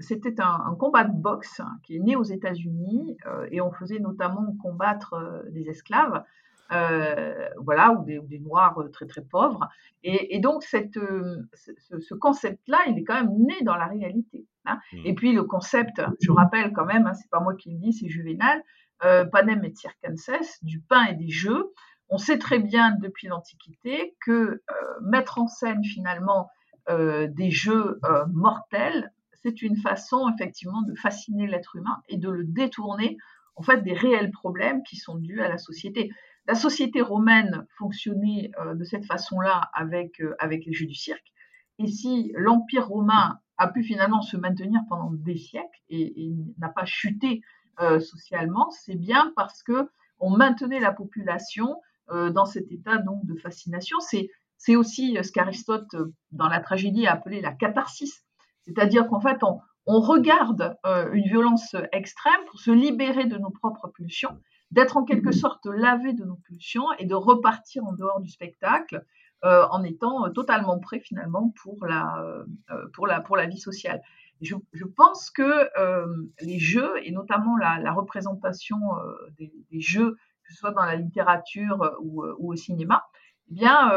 c'était 0.00 0.40
un, 0.40 0.74
combat 0.78 1.04
de 1.04 1.14
boxe 1.14 1.60
hein, 1.60 1.78
qui 1.82 1.96
est 1.96 2.00
né 2.00 2.16
aux 2.16 2.24
États-Unis 2.24 3.18
et 3.50 3.60
on 3.60 3.70
faisait 3.70 3.98
notamment 3.98 4.56
combattre 4.62 5.44
des 5.50 5.68
esclaves. 5.68 6.24
voilà, 6.70 7.92
ou 7.92 8.04
des, 8.04 8.38
noirs 8.38 8.78
très 8.90 9.06
très 9.06 9.20
pauvres. 9.20 9.68
Et, 10.02 10.40
donc 10.40 10.62
cette, 10.62 10.98
ce, 11.54 12.14
concept-là, 12.14 12.78
il 12.88 12.98
est 12.98 13.04
quand 13.04 13.22
même 13.22 13.36
né 13.36 13.60
dans 13.64 13.76
la 13.76 13.86
réalité. 13.86 14.46
Hein. 14.64 14.78
Mmh. 14.94 14.98
Et 15.04 15.14
puis 15.14 15.32
le 15.34 15.44
concept, 15.44 16.00
je 16.20 16.32
rappelle 16.32 16.72
quand 16.72 16.86
même, 16.86 17.10
c'est 17.14 17.28
pas 17.28 17.40
moi 17.40 17.54
qui 17.54 17.70
le 17.70 17.76
dis, 17.76 17.92
c'est 17.92 18.08
Juvenal, 18.08 18.62
euh, 19.04 19.24
Panem 19.24 19.64
et 19.64 19.74
Circenses, 19.74 20.62
du 20.62 20.80
pain 20.80 21.06
et 21.06 21.14
des 21.14 21.28
jeux. 21.28 21.72
On 22.08 22.18
sait 22.18 22.38
très 22.38 22.58
bien 22.58 22.96
depuis 23.00 23.26
l'Antiquité 23.26 24.14
que 24.24 24.32
euh, 24.32 24.60
mettre 25.02 25.38
en 25.38 25.48
scène 25.48 25.82
finalement 25.82 26.48
euh, 26.88 27.26
des 27.28 27.50
jeux 27.50 28.00
mortels, 28.32 29.12
c'est 29.42 29.62
une 29.62 29.76
façon 29.76 30.28
effectivement 30.32 30.82
de 30.82 30.94
fasciner 30.94 31.46
l'être 31.46 31.76
humain 31.76 32.00
et 32.08 32.16
de 32.16 32.28
le 32.28 32.44
détourner 32.44 33.16
en 33.56 33.62
fait 33.62 33.82
des 33.82 33.92
réels 33.92 34.30
problèmes 34.30 34.82
qui 34.82 34.96
sont 34.96 35.16
dus 35.16 35.40
à 35.40 35.48
la 35.48 35.58
société. 35.58 36.10
La 36.46 36.54
société 36.54 37.00
romaine 37.00 37.66
fonctionnait 37.78 38.50
de 38.74 38.84
cette 38.84 39.04
façon-là 39.04 39.70
avec, 39.74 40.20
avec 40.38 40.64
les 40.64 40.72
jeux 40.72 40.86
du 40.86 40.94
cirque. 40.94 41.32
Et 41.78 41.86
si 41.88 42.32
l'Empire 42.36 42.86
romain 42.88 43.40
a 43.58 43.68
pu 43.68 43.82
finalement 43.82 44.22
se 44.22 44.36
maintenir 44.36 44.80
pendant 44.88 45.10
des 45.12 45.36
siècles 45.36 45.80
et, 45.88 46.24
et 46.24 46.32
n'a 46.58 46.68
pas 46.68 46.84
chuté 46.84 47.42
euh, 47.80 48.00
socialement, 48.00 48.70
c'est 48.70 48.94
bien 48.94 49.32
parce 49.36 49.62
que 49.62 49.88
on 50.18 50.30
maintenait 50.30 50.80
la 50.80 50.92
population 50.92 51.80
euh, 52.10 52.30
dans 52.30 52.44
cet 52.44 52.70
état 52.70 52.98
donc 52.98 53.24
de 53.24 53.34
fascination. 53.34 53.98
C'est 54.00 54.30
c'est 54.64 54.76
aussi 54.76 55.18
ce 55.20 55.32
qu'Aristote 55.32 55.96
dans 56.30 56.46
la 56.46 56.60
tragédie 56.60 57.08
a 57.08 57.14
appelé 57.14 57.40
la 57.40 57.50
catharsis, 57.50 58.24
c'est-à-dire 58.64 59.08
qu'en 59.08 59.20
fait 59.20 59.42
on, 59.42 60.00
regarde 60.00 60.76
euh, 60.86 61.10
une 61.12 61.24
violence 61.24 61.74
extrême 61.90 62.40
pour 62.46 62.60
se 62.60 62.70
libérer 62.70 63.24
de 63.24 63.36
nos 63.38 63.50
propres 63.50 63.88
pulsions, 63.88 64.38
d'être 64.70 64.96
en 64.96 65.04
quelque 65.04 65.32
sorte 65.32 65.66
lavé 65.66 66.12
de 66.12 66.24
nos 66.24 66.36
pulsions 66.36 66.86
et 67.00 67.06
de 67.06 67.14
repartir 67.16 67.84
en 67.84 67.92
dehors 67.92 68.20
du 68.20 68.28
spectacle 68.28 69.04
euh, 69.44 69.66
en 69.72 69.82
étant 69.82 70.30
totalement 70.30 70.78
prêt 70.78 71.00
finalement 71.00 71.52
pour 71.60 71.84
la, 71.84 72.22
euh, 72.22 72.86
pour 72.94 73.08
la, 73.08 73.20
pour 73.20 73.36
la 73.36 73.46
vie 73.46 73.58
sociale 73.58 74.00
je, 74.42 74.84
pense 74.84 75.30
que 75.30 75.70
euh, 75.78 76.06
les 76.40 76.58
jeux, 76.58 76.94
et 77.04 77.12
notamment 77.12 77.56
la, 77.56 77.92
représentation 77.92 78.78
euh, 78.98 79.14
des, 79.38 79.80
jeux, 79.80 80.12
que 80.14 80.52
ce 80.52 80.58
soit 80.58 80.72
dans 80.72 80.84
la 80.84 80.96
littérature 80.96 81.82
euh, 81.82 81.90
ou, 82.00 82.24
au 82.24 82.56
cinéma, 82.56 83.04
eh 83.50 83.54
bien, 83.54 83.92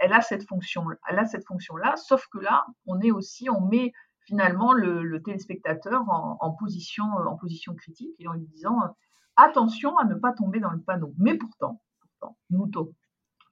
elle 0.00 0.12
a 0.12 0.20
cette 0.20 0.48
fonction, 0.48 0.84
elle 1.08 1.18
a 1.18 1.26
cette 1.26 1.46
fonction-là. 1.46 1.96
Sauf 1.96 2.26
que 2.32 2.38
là, 2.38 2.66
on 2.86 3.00
est 3.00 3.10
aussi, 3.10 3.48
on 3.50 3.60
met 3.60 3.92
finalement 4.24 4.72
le, 4.72 5.22
téléspectateur 5.22 6.02
en, 6.08 6.50
position, 6.52 7.06
critique 7.76 8.14
et 8.18 8.26
en 8.26 8.32
lui 8.32 8.46
disant 8.46 8.78
attention 9.36 9.96
à 9.98 10.04
ne 10.04 10.14
pas 10.14 10.32
tomber 10.32 10.58
dans 10.58 10.70
le 10.70 10.80
panneau. 10.80 11.14
Mais 11.18 11.34
pourtant, 11.34 11.80
nous, 12.50 12.68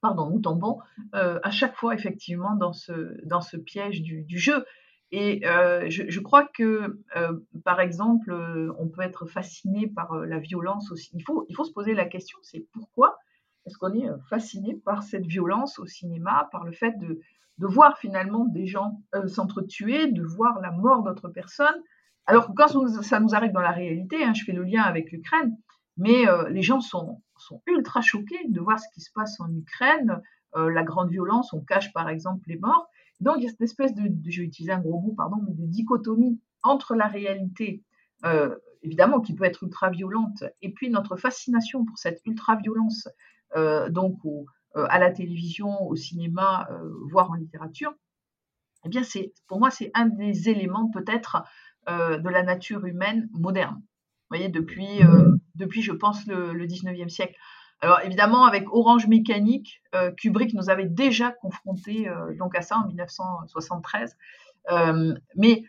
pardon, 0.00 0.30
nous 0.30 0.40
tombons 0.40 0.80
à 1.12 1.50
chaque 1.50 1.76
fois 1.76 1.94
effectivement 1.94 2.56
dans 2.56 2.72
ce, 2.72 3.56
piège 3.58 4.02
du 4.02 4.38
jeu. 4.38 4.64
Et 5.12 5.46
euh, 5.46 5.86
je, 5.88 6.20
crois 6.20 6.48
que, 6.52 6.98
euh, 7.16 7.38
par 7.64 7.80
exemple, 7.80 8.32
euh, 8.32 8.72
on 8.78 8.88
peut 8.88 9.02
être 9.02 9.26
fasciné 9.26 9.86
par 9.86 10.16
la 10.16 10.40
violence 10.40 10.90
aussi. 10.90 11.10
Il 11.14 11.22
faut, 11.22 11.46
il 11.48 11.54
faut 11.54 11.64
se 11.64 11.72
poser 11.72 11.94
la 11.94 12.06
question, 12.06 12.38
c'est 12.42 12.66
pourquoi 12.72 13.18
est-ce 13.66 13.78
qu'on 13.78 13.94
est 13.94 14.08
fasciné 14.28 14.74
par 14.74 15.02
cette 15.02 15.26
violence 15.26 15.78
au 15.78 15.86
cinéma, 15.86 16.48
par 16.52 16.64
le 16.64 16.72
fait 16.72 16.92
de, 16.98 17.20
de 17.58 17.66
voir 17.66 17.98
finalement 17.98 18.44
des 18.44 18.66
gens 18.66 19.00
s'entretuer, 19.26 20.12
de 20.12 20.22
voir 20.22 20.60
la 20.60 20.70
mort 20.70 21.02
d'autres 21.02 21.28
personnes? 21.28 21.82
Alors 22.26 22.52
quand 22.54 22.68
ça 23.02 23.18
nous 23.20 23.34
arrive 23.34 23.52
dans 23.52 23.60
la 23.60 23.72
réalité, 23.72 24.22
hein, 24.22 24.34
je 24.34 24.44
fais 24.44 24.52
le 24.52 24.62
lien 24.62 24.82
avec 24.82 25.10
l'Ukraine, 25.10 25.56
mais 25.96 26.26
les 26.50 26.62
gens 26.62 26.80
sont, 26.80 27.20
sont 27.38 27.60
ultra 27.66 28.02
choqués 28.02 28.46
de 28.48 28.60
voir 28.60 28.78
ce 28.78 28.86
qui 28.94 29.00
se 29.00 29.10
passe 29.12 29.40
en 29.40 29.52
Ukraine, 29.52 30.20
la 30.54 30.84
grande 30.84 31.10
violence, 31.10 31.52
on 31.52 31.60
cache 31.60 31.92
par 31.92 32.08
exemple 32.08 32.44
les 32.46 32.58
morts. 32.58 32.88
Donc, 33.20 33.36
il 33.38 33.44
y 33.44 33.46
a 33.46 33.50
cette 33.50 33.62
espèce 33.62 33.94
de, 33.94 34.10
je 34.28 34.40
vais 34.40 34.46
utiliser 34.46 34.72
un 34.72 34.80
gros 34.80 35.00
mot, 35.00 35.14
pardon, 35.14 35.36
mais 35.46 35.54
de 35.54 35.66
dichotomie 35.66 36.40
entre 36.62 36.94
la 36.94 37.06
réalité, 37.06 37.82
euh, 38.24 38.54
évidemment, 38.82 39.20
qui 39.20 39.34
peut 39.34 39.44
être 39.44 39.62
ultra-violente, 39.62 40.44
et 40.62 40.72
puis 40.72 40.90
notre 40.90 41.16
fascination 41.16 41.84
pour 41.84 41.98
cette 41.98 42.20
ultra-violence, 42.26 43.08
euh, 43.56 43.88
donc 43.88 44.18
euh, 44.24 44.44
à 44.74 44.98
la 44.98 45.10
télévision, 45.10 45.82
au 45.86 45.96
cinéma, 45.96 46.68
voire 47.10 47.30
en 47.30 47.34
littérature. 47.34 47.94
Eh 48.84 48.88
bien, 48.88 49.02
c'est, 49.02 49.32
pour 49.48 49.58
moi, 49.58 49.70
c'est 49.70 49.90
un 49.94 50.06
des 50.06 50.48
éléments 50.48 50.90
peut-être 50.90 51.44
de 51.88 52.28
la 52.28 52.42
nature 52.42 52.84
humaine 52.84 53.28
moderne. 53.32 53.76
Vous 53.76 54.36
voyez, 54.36 54.48
depuis, 54.48 55.00
depuis 55.54 55.82
je 55.82 55.92
pense, 55.92 56.26
le, 56.26 56.52
le 56.52 56.66
19e 56.66 57.08
siècle. 57.08 57.36
Alors 57.80 58.00
évidemment, 58.02 58.44
avec 58.44 58.72
Orange 58.72 59.06
Mécanique, 59.06 59.82
euh, 59.94 60.10
Kubrick 60.12 60.54
nous 60.54 60.70
avait 60.70 60.86
déjà 60.86 61.30
confronté 61.30 62.08
euh, 62.08 62.34
donc 62.38 62.56
à 62.56 62.62
ça 62.62 62.78
en 62.78 62.86
1973. 62.86 64.16
Euh, 64.70 65.14
mais 65.36 65.64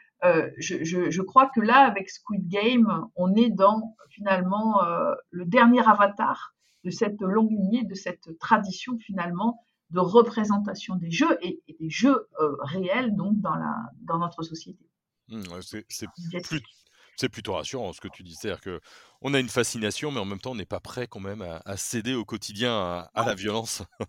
je, 0.57 1.21
crois 1.21 1.47
que 1.53 1.59
là, 1.59 1.85
avec 1.85 2.09
Squid 2.09 2.47
Game, 2.47 3.05
on 3.15 3.35
est 3.35 3.49
dans 3.51 3.95
finalement 4.09 4.81
le 5.29 5.45
dernier 5.45 5.87
avatar 5.87 6.55
de 6.83 6.89
cette 6.89 7.21
longue 7.21 7.51
lignée, 7.51 7.83
de 7.83 7.93
cette 7.93 8.39
tradition 8.39 8.97
finalement 8.97 9.61
de 9.91 9.99
représentation 9.99 10.95
des 10.95 11.11
jeux 11.11 11.37
et, 11.41 11.61
des 11.79 11.89
jeux 11.91 12.27
réels 12.61 13.15
donc 13.15 13.39
dans, 13.41 13.53
la, 13.53 13.75
dans 14.01 14.17
notre 14.17 14.41
société. 14.41 14.89
Mmh, 15.29 15.43
c'est 15.61 16.41
plus, 16.41 16.63
c'est 17.17 17.29
plutôt 17.29 17.53
rassurant 17.53 17.91
ce 17.93 17.99
que 18.01 18.07
tu 18.07 18.23
dis. 18.23 18.35
C'est-à-dire 18.35 18.61
qu'on 18.61 19.33
a 19.33 19.39
une 19.39 19.49
fascination, 19.49 20.11
mais 20.11 20.19
en 20.19 20.25
même 20.25 20.39
temps, 20.39 20.51
on 20.51 20.55
n'est 20.55 20.65
pas 20.65 20.79
prêt 20.79 21.07
quand 21.07 21.19
même 21.19 21.45
à, 21.65 21.77
céder 21.77 22.13
au 22.13 22.23
quotidien 22.23 23.07
à, 23.13 23.25
la 23.25 23.35
violence. 23.35 23.83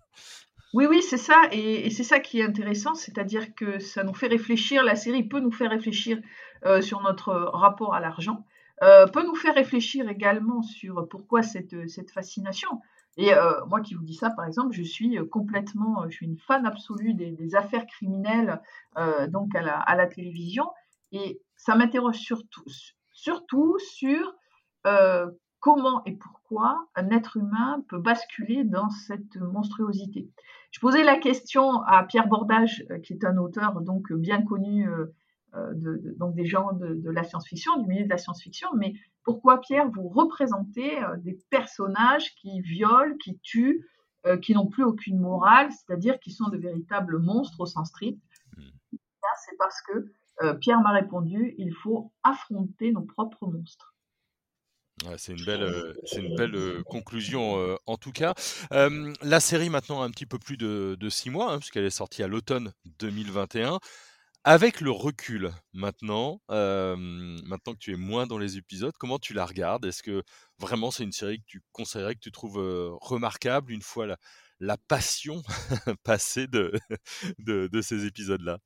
Oui, 0.75 0.85
oui, 0.87 1.01
c'est 1.01 1.17
ça, 1.17 1.47
et, 1.51 1.89
c'est 1.89 2.03
ça 2.03 2.19
qui 2.19 2.41
est 2.41 2.43
intéressant, 2.43 2.93
c'est-à-dire 2.93 3.55
que 3.55 3.79
ça 3.79 4.03
nous 4.03 4.13
fait 4.13 4.27
réfléchir, 4.27 4.83
la 4.83 4.95
série 4.95 5.23
peut 5.23 5.39
nous 5.39 5.51
faire 5.51 5.71
réfléchir 5.71 6.19
euh, 6.63 6.79
sur 6.79 7.01
notre 7.01 7.33
rapport 7.33 7.95
à 7.95 7.99
l'argent, 7.99 8.45
euh, 8.83 9.07
peut 9.07 9.25
nous 9.25 9.33
faire 9.33 9.55
réfléchir 9.55 10.07
également 10.07 10.61
sur 10.61 11.07
pourquoi 11.09 11.41
cette, 11.41 11.89
cette 11.89 12.11
fascination. 12.11 12.69
Et 13.17 13.33
euh, 13.33 13.65
moi 13.65 13.81
qui 13.81 13.95
vous 13.95 14.03
dis 14.03 14.13
ça, 14.13 14.29
par 14.29 14.45
exemple, 14.45 14.73
je 14.73 14.83
suis 14.83 15.17
complètement, 15.31 16.03
je 16.07 16.17
suis 16.17 16.27
une 16.27 16.37
fan 16.37 16.67
absolue 16.67 17.15
des, 17.15 17.55
affaires 17.55 17.87
criminelles 17.87 18.61
donc 19.29 19.55
à 19.55 19.63
la, 19.63 19.79
à 19.79 19.95
la, 19.95 20.05
télévision, 20.05 20.65
et 21.11 21.41
ça 21.57 21.73
m'interroge 21.73 22.17
surtout, 22.17 22.69
surtout 23.21 23.77
sur 23.79 24.35
comment 25.59 26.03
et 26.05 26.15
pourquoi 26.15 26.87
un 26.95 27.09
être 27.09 27.37
humain 27.37 27.83
peut 27.89 27.99
basculer 27.99 28.63
dans 28.63 28.89
cette 28.89 29.35
monstruosité. 29.37 30.29
Je 30.71 30.79
posais 30.79 31.03
la 31.03 31.17
question 31.17 31.81
à 31.83 32.03
Pierre 32.03 32.27
Bordage, 32.27 32.85
euh, 32.91 32.99
qui 32.99 33.13
est 33.13 33.25
un 33.25 33.37
auteur 33.37 33.81
donc 33.81 34.11
bien 34.13 34.43
connu 34.43 34.87
euh, 34.87 35.07
euh, 35.55 35.73
de, 35.73 36.15
donc 36.17 36.35
des 36.35 36.45
gens 36.45 36.73
de, 36.73 37.09
la 37.09 37.23
science-fiction, 37.23 37.81
du 37.81 37.87
milieu 37.87 38.05
de 38.05 38.09
la 38.09 38.17
science-fiction, 38.17 38.69
mais 38.75 38.93
pourquoi 39.23 39.59
Pierre 39.59 39.89
vous 39.89 40.07
représentez 40.07 40.99
des 41.17 41.37
personnages 41.49 42.35
qui 42.35 42.61
violent, 42.61 43.15
qui 43.21 43.37
tuent, 43.39 43.85
qui 44.41 44.53
n'ont 44.53 44.67
plus 44.67 44.83
aucune 44.83 45.19
morale, 45.19 45.69
c'est-à-dire 45.71 46.19
qui 46.19 46.31
sont 46.31 46.49
de 46.49 46.57
véritables 46.57 47.19
monstres 47.19 47.59
au 47.59 47.65
sens 47.65 47.89
strict? 47.89 48.19
Hmm. 48.57 48.97
C'est 49.45 49.57
parce 49.57 49.81
que 49.81 50.11
Pierre 50.61 50.81
m'a 50.81 50.91
répondu, 50.91 51.55
il 51.57 51.73
faut 51.73 52.13
affronter 52.23 52.91
nos 52.91 53.01
propres 53.01 53.47
monstres 53.47 53.93
c'est 55.17 55.33
une 55.33 55.45
belle, 55.45 55.63
euh, 55.63 55.93
euh, 56.55 56.83
conclusion 56.83 57.57
euh, 57.59 57.75
en 57.85 57.97
tout 57.97 58.11
cas. 58.11 58.33
la 58.71 59.39
série 59.39 59.69
maintenant 59.69 60.01
a 60.01 60.05
un 60.05 60.11
petit 60.11 60.25
peu 60.25 60.39
plus 60.39 60.57
de, 60.57 61.09
six 61.09 61.29
mois, 61.29 61.53
hein, 61.53 61.59
puisqu'elle 61.59 61.85
est 61.85 61.89
sortie 61.89 62.23
à 62.23 62.27
l'automne 62.27 62.73
2021. 62.99 63.79
Avec 64.45 64.79
le 64.79 64.89
recul 64.89 65.51
maintenant, 65.73 66.41
maintenant 66.49 67.73
que 67.73 67.79
tu 67.79 67.93
es 67.93 67.97
moins 67.97 68.25
dans 68.25 68.37
les 68.37 68.57
épisodes, 68.57 68.93
comment 68.97 69.19
tu 69.19 69.33
la 69.33 69.45
regardes? 69.45 69.85
Est-ce 69.85 70.01
que 70.01 70.23
vraiment 70.59 70.91
c'est 70.91 71.03
une 71.03 71.11
série 71.11 71.39
que 71.39 71.45
tu 71.45 71.61
conseillerais, 71.71 72.15
que 72.15 72.21
tu 72.21 72.31
trouves 72.31 72.57
remarquable 73.01 73.71
une 73.71 73.81
fois 73.81 74.07
la, 74.59 74.77
passion 74.87 75.41
passée 76.03 76.47
de 76.47 77.81
ces 77.81 78.05
épisodes-là? 78.05 78.59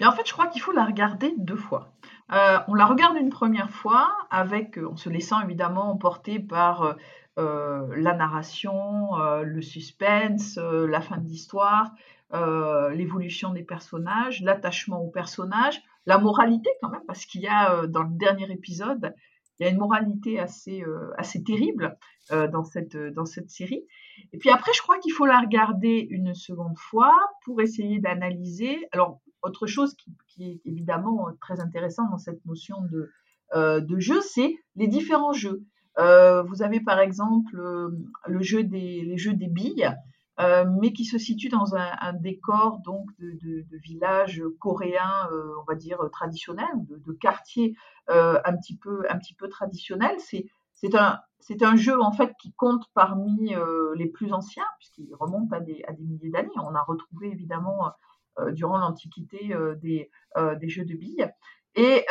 Et 0.00 0.06
en 0.06 0.12
fait, 0.12 0.26
je 0.26 0.32
crois 0.32 0.46
qu'il 0.46 0.60
faut 0.60 0.72
la 0.72 0.84
regarder 0.84 1.34
deux 1.38 1.56
fois. 1.56 1.92
Euh, 2.32 2.58
on 2.68 2.74
la 2.74 2.84
regarde 2.84 3.16
une 3.16 3.30
première 3.30 3.70
fois 3.70 4.10
avec, 4.30 4.78
euh, 4.78 4.88
en 4.88 4.96
se 4.96 5.08
laissant 5.08 5.40
évidemment 5.40 5.90
emporter 5.90 6.38
par 6.38 6.96
euh, 7.38 7.86
la 7.96 8.14
narration, 8.14 9.16
le 9.44 9.62
suspense, 9.62 10.58
la 10.58 11.00
fin 11.00 11.18
de 11.18 11.26
l'histoire, 11.28 11.92
l'évolution 12.32 13.52
des 13.52 13.62
personnages, 13.62 14.42
l'attachement 14.42 15.00
aux 15.00 15.10
personnages, 15.10 15.80
la 16.06 16.18
moralité 16.18 16.68
quand 16.82 16.90
même, 16.90 17.04
parce 17.06 17.26
qu'il 17.26 17.42
y 17.42 17.46
a 17.46 17.86
dans 17.86 18.02
le 18.02 18.10
dernier 18.10 18.50
épisode, 18.50 19.14
il 19.58 19.64
y 19.64 19.66
a 19.68 19.72
une 19.72 19.78
moralité 19.78 20.38
assez, 20.38 20.84
assez 21.16 21.42
terrible 21.42 21.96
dans, 22.30 22.64
cette, 22.64 22.96
dans 22.96 23.24
cette 23.24 23.50
série. 23.50 23.84
Et 24.32 24.38
puis 24.38 24.50
après, 24.50 24.72
je 24.72 24.82
crois 24.82 24.98
qu'il 24.98 25.12
faut 25.12 25.26
la 25.26 25.40
regarder 25.40 26.06
une 26.10 26.34
seconde 26.34 26.78
fois 26.78 27.14
pour 27.44 27.60
essayer 27.60 27.98
d'analyser. 27.98 28.88
Alors, 28.92 29.20
autre 29.42 29.66
chose 29.66 29.94
qui, 30.28 30.44
est 30.44 30.60
évidemment 30.64 31.28
très 31.40 31.60
intéressant 31.60 32.08
dans 32.10 32.18
cette 32.18 32.44
notion 32.46 32.76
de, 32.92 33.10
euh, 33.54 33.80
de 33.80 33.98
jeu, 33.98 34.20
c'est 34.20 34.54
les 34.76 34.86
différents 34.86 35.32
jeux. 35.32 35.62
Euh, 35.98 36.42
vous 36.42 36.62
avez 36.62 36.80
par 36.80 37.00
exemple 37.00 37.58
euh, 37.58 37.88
le 38.26 38.40
jeu 38.40 38.62
des, 38.62 39.02
les 39.02 39.18
jeux 39.18 39.34
des 39.34 39.48
billes, 39.48 39.90
mais 40.38 40.92
qui 40.92 41.04
se 41.04 41.18
situe 41.18 41.48
dans 41.48 41.74
un, 41.74 42.12
décor 42.12 42.80
donc 42.84 43.06
de, 43.18 43.32
de, 43.32 43.76
village 43.78 44.42
coréen, 44.60 45.28
on 45.60 45.64
va 45.64 45.74
dire 45.74 45.98
traditionnel, 46.12 46.68
de, 46.88 46.96
de 46.96 47.12
quartier 47.12 47.74
un 48.08 48.56
petit 48.56 48.76
peu 48.76 49.04
un 49.10 49.18
petit 49.18 49.34
peu 49.34 49.48
traditionnel. 49.48 50.14
C'est 50.18 50.46
c'est 50.74 50.94
un, 50.94 51.18
c'est 51.40 51.64
un 51.64 51.74
jeu 51.74 52.00
en 52.00 52.12
fait 52.12 52.32
qui 52.40 52.52
compte 52.52 52.84
parmi 52.94 53.52
les 53.96 54.06
plus 54.06 54.32
anciens 54.32 54.66
puisqu'il 54.78 55.12
remonte 55.14 55.52
à 55.52 55.60
des, 55.60 55.82
à 55.88 55.92
des 55.92 56.04
milliers 56.04 56.30
d'années. 56.30 56.50
On 56.56 56.74
a 56.74 56.82
retrouvé 56.82 57.28
évidemment 57.32 57.92
euh, 58.40 58.52
durant 58.52 58.78
l'Antiquité 58.78 59.52
euh, 59.52 59.74
des, 59.76 60.10
euh, 60.36 60.54
des, 60.54 60.68
jeux 60.68 60.84
de 60.84 60.94
billes. 60.94 61.28
Et 61.74 62.04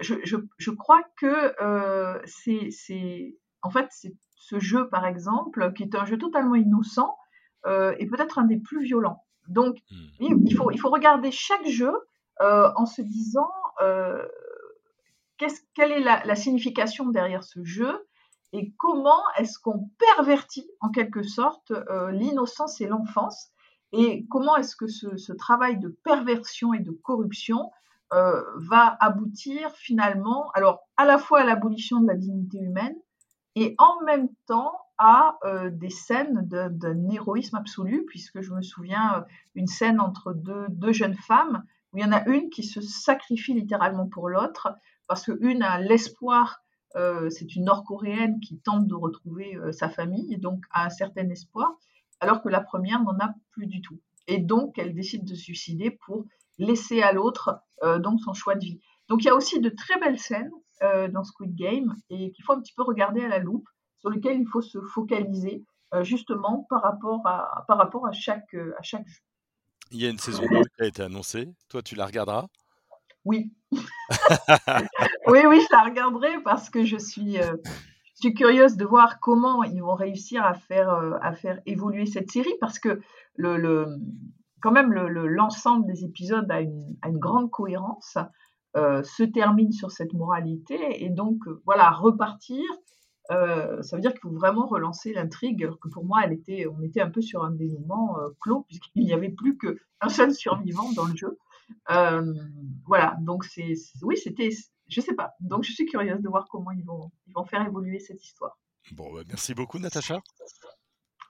je, 0.00 0.14
je, 0.24 0.36
je, 0.58 0.70
crois 0.70 1.02
que 1.16 1.52
c'est, 2.26 3.38
en 3.62 3.70
fait, 3.70 3.86
c'est 3.90 4.14
ce 4.36 4.58
jeu, 4.58 4.88
par 4.88 5.06
exemple, 5.06 5.72
qui 5.72 5.82
est 5.82 5.94
un 5.94 6.04
jeu 6.04 6.18
totalement 6.18 6.56
innocent, 6.56 7.16
est 7.66 8.06
peut-être 8.06 8.38
un 8.38 8.44
des 8.44 8.58
plus 8.58 8.82
violents. 8.82 9.24
Donc, 9.48 9.78
hmm. 9.90 10.46
il 10.46 10.54
faut, 10.54 10.70
il 10.70 10.78
faut 10.78 10.90
regarder 10.90 11.30
chaque 11.30 11.66
jeu 11.66 11.92
en 12.40 12.86
se 12.86 13.02
disant 13.02 13.50
quelle 15.74 15.92
est 15.92 16.00
la, 16.00 16.24
la, 16.24 16.34
signification 16.34 17.08
derrière 17.08 17.44
ce 17.44 17.62
jeu 17.64 18.06
et 18.52 18.72
comment 18.78 19.22
est-ce 19.38 19.58
qu'on 19.58 19.90
pervertit 20.16 20.68
en 20.80 20.90
quelque 20.90 21.22
sorte 21.22 21.72
l'innocence 22.10 22.80
et 22.80 22.86
l'enfance 22.86 23.52
et 23.92 24.26
comment 24.30 24.56
est-ce 24.56 24.74
que 24.74 24.86
ce, 24.88 25.32
travail 25.32 25.78
de 25.78 25.88
perversion 26.02 26.72
et 26.72 26.80
de 26.80 26.90
corruption 26.90 27.70
euh, 28.12 28.42
va 28.56 28.96
aboutir 29.00 29.70
finalement, 29.72 30.50
alors 30.54 30.80
à 30.96 31.04
la 31.04 31.18
fois 31.18 31.40
à 31.40 31.44
l'abolition 31.44 32.00
de 32.00 32.06
la 32.06 32.16
dignité 32.16 32.58
humaine 32.58 32.96
et 33.54 33.74
en 33.78 34.02
même 34.04 34.28
temps 34.46 34.72
à 35.02 35.38
euh, 35.44 35.70
des 35.70 35.90
scènes 35.90 36.46
d'un 36.46 37.08
héroïsme 37.10 37.56
absolu, 37.56 38.04
puisque 38.06 38.40
je 38.40 38.52
me 38.52 38.62
souviens 38.62 39.16
euh, 39.16 39.20
une 39.54 39.66
scène 39.66 40.00
entre 40.00 40.32
deux, 40.32 40.66
deux, 40.68 40.92
jeunes 40.92 41.16
femmes 41.16 41.64
où 41.92 41.98
il 41.98 42.02
y 42.02 42.06
en 42.06 42.12
a 42.12 42.24
une 42.28 42.50
qui 42.50 42.62
se 42.62 42.80
sacrifie 42.80 43.54
littéralement 43.54 44.06
pour 44.06 44.28
l'autre, 44.28 44.68
parce 45.08 45.24
qu'une 45.24 45.62
a 45.62 45.78
l'espoir, 45.78 46.62
c'est 46.94 47.54
une 47.54 47.64
nord-coréenne 47.64 48.40
qui 48.40 48.58
tente 48.58 48.86
de 48.86 48.94
retrouver 48.94 49.58
sa 49.72 49.90
famille, 49.90 50.32
et 50.32 50.38
donc 50.38 50.64
a 50.70 50.86
un 50.86 50.90
certain 50.90 51.28
espoir, 51.28 51.70
alors 52.20 52.42
que 52.42 52.48
la 52.48 52.62
première 52.62 53.02
n'en 53.02 53.18
a 53.18 53.34
plus 53.50 53.66
du 53.66 53.82
tout. 53.82 53.98
Et 54.26 54.38
donc, 54.38 54.78
elle 54.78 54.94
décide 54.94 55.24
de 55.24 55.34
se 55.34 55.42
suicider 55.42 55.90
pour 55.90 56.24
laisser 56.58 57.02
à 57.02 57.12
l'autre 57.12 57.60
euh, 57.82 57.98
donc 57.98 58.20
son 58.20 58.34
choix 58.34 58.54
de 58.54 58.64
vie. 58.64 58.80
Donc, 59.08 59.22
il 59.22 59.26
y 59.26 59.30
a 59.30 59.34
aussi 59.34 59.60
de 59.60 59.68
très 59.68 59.98
belles 59.98 60.18
scènes 60.18 60.50
euh, 60.82 61.08
dans 61.08 61.24
Squid 61.24 61.54
Game 61.54 61.94
et 62.08 62.30
qu'il 62.32 62.44
faut 62.44 62.52
un 62.52 62.60
petit 62.60 62.74
peu 62.74 62.82
regarder 62.82 63.22
à 63.22 63.28
la 63.28 63.38
loupe, 63.38 63.68
sur 64.02 64.10
lesquelles 64.10 64.38
il 64.38 64.46
faut 64.46 64.60
se 64.60 64.78
focaliser 64.80 65.64
euh, 65.94 66.04
justement 66.04 66.66
par 66.68 66.82
rapport 66.82 67.26
à, 67.26 67.64
par 67.66 67.78
rapport 67.78 68.06
à 68.06 68.12
chaque, 68.12 68.54
à 68.54 68.82
chaque 68.82 69.08
jeu. 69.08 69.20
Il 69.90 70.02
y 70.02 70.06
a 70.06 70.10
une 70.10 70.18
saison 70.18 70.42
2 70.42 70.48
qui 70.48 70.82
a 70.82 70.86
été 70.86 71.02
annoncée. 71.02 71.48
Toi, 71.70 71.82
tu 71.82 71.94
la 71.94 72.04
regarderas? 72.06 72.46
Oui. 73.24 73.52
oui, 73.72 75.40
oui, 75.46 75.60
je 75.60 75.72
la 75.72 75.82
regarderai 75.82 76.42
parce 76.44 76.68
que 76.68 76.84
je 76.84 76.96
suis, 76.96 77.38
je 78.22 78.28
suis 78.28 78.34
curieuse 78.34 78.76
de 78.76 78.84
voir 78.84 79.18
comment 79.18 79.64
ils 79.64 79.80
vont 79.80 79.94
réussir 79.94 80.44
à 80.44 80.54
faire, 80.54 80.90
euh, 80.90 81.18
à 81.22 81.32
faire 81.32 81.60
évoluer 81.66 82.06
cette 82.06 82.30
série 82.30 82.54
parce 82.60 82.78
que 82.78 83.00
le, 83.34 83.56
le 83.56 83.86
quand 84.60 84.70
même 84.70 84.92
l'ensemble 84.92 85.88
le, 85.88 85.92
des 85.92 86.04
épisodes 86.04 86.48
a 86.50 86.60
une, 86.60 86.96
a 87.02 87.08
une 87.08 87.18
grande 87.18 87.50
cohérence, 87.50 88.18
euh, 88.76 89.02
se 89.02 89.24
termine 89.24 89.72
sur 89.72 89.90
cette 89.90 90.12
moralité 90.12 91.04
et 91.04 91.08
donc 91.08 91.38
euh, 91.48 91.60
voilà 91.64 91.90
repartir. 91.90 92.62
Ça 93.28 93.96
veut 93.96 94.00
dire 94.00 94.12
qu'il 94.12 94.20
faut 94.20 94.32
vraiment 94.32 94.66
relancer 94.66 95.12
l'intrigue, 95.12 95.64
alors 95.64 95.78
que 95.78 95.88
pour 95.88 96.04
moi, 96.04 96.22
elle 96.24 96.32
était, 96.32 96.66
on 96.66 96.82
était 96.82 97.00
un 97.00 97.10
peu 97.10 97.22
sur 97.22 97.44
un 97.44 97.50
dénouement 97.50 98.16
clos 98.40 98.62
puisqu'il 98.68 99.04
n'y 99.04 99.12
avait 99.12 99.30
plus 99.30 99.56
qu'un 99.56 100.08
seul 100.08 100.34
survivant 100.34 100.92
dans 100.92 101.06
le 101.06 101.16
jeu. 101.16 101.38
voilà, 102.86 103.16
donc 103.20 103.44
c'est, 103.44 103.74
oui, 104.02 104.16
c'était 104.16 104.50
je 104.92 105.00
sais 105.00 105.14
pas. 105.14 105.32
Donc 105.40 105.64
je 105.64 105.72
suis 105.72 105.86
curieuse 105.86 106.20
de 106.20 106.28
voir 106.28 106.46
comment 106.50 106.70
ils 106.70 106.84
vont, 106.84 107.10
ils 107.26 107.32
vont 107.32 107.44
faire 107.44 107.66
évoluer 107.66 107.98
cette 107.98 108.22
histoire. 108.22 108.58
Bon, 108.92 109.12
bah, 109.12 109.22
merci 109.26 109.54
beaucoup 109.54 109.78
Natacha. 109.78 110.20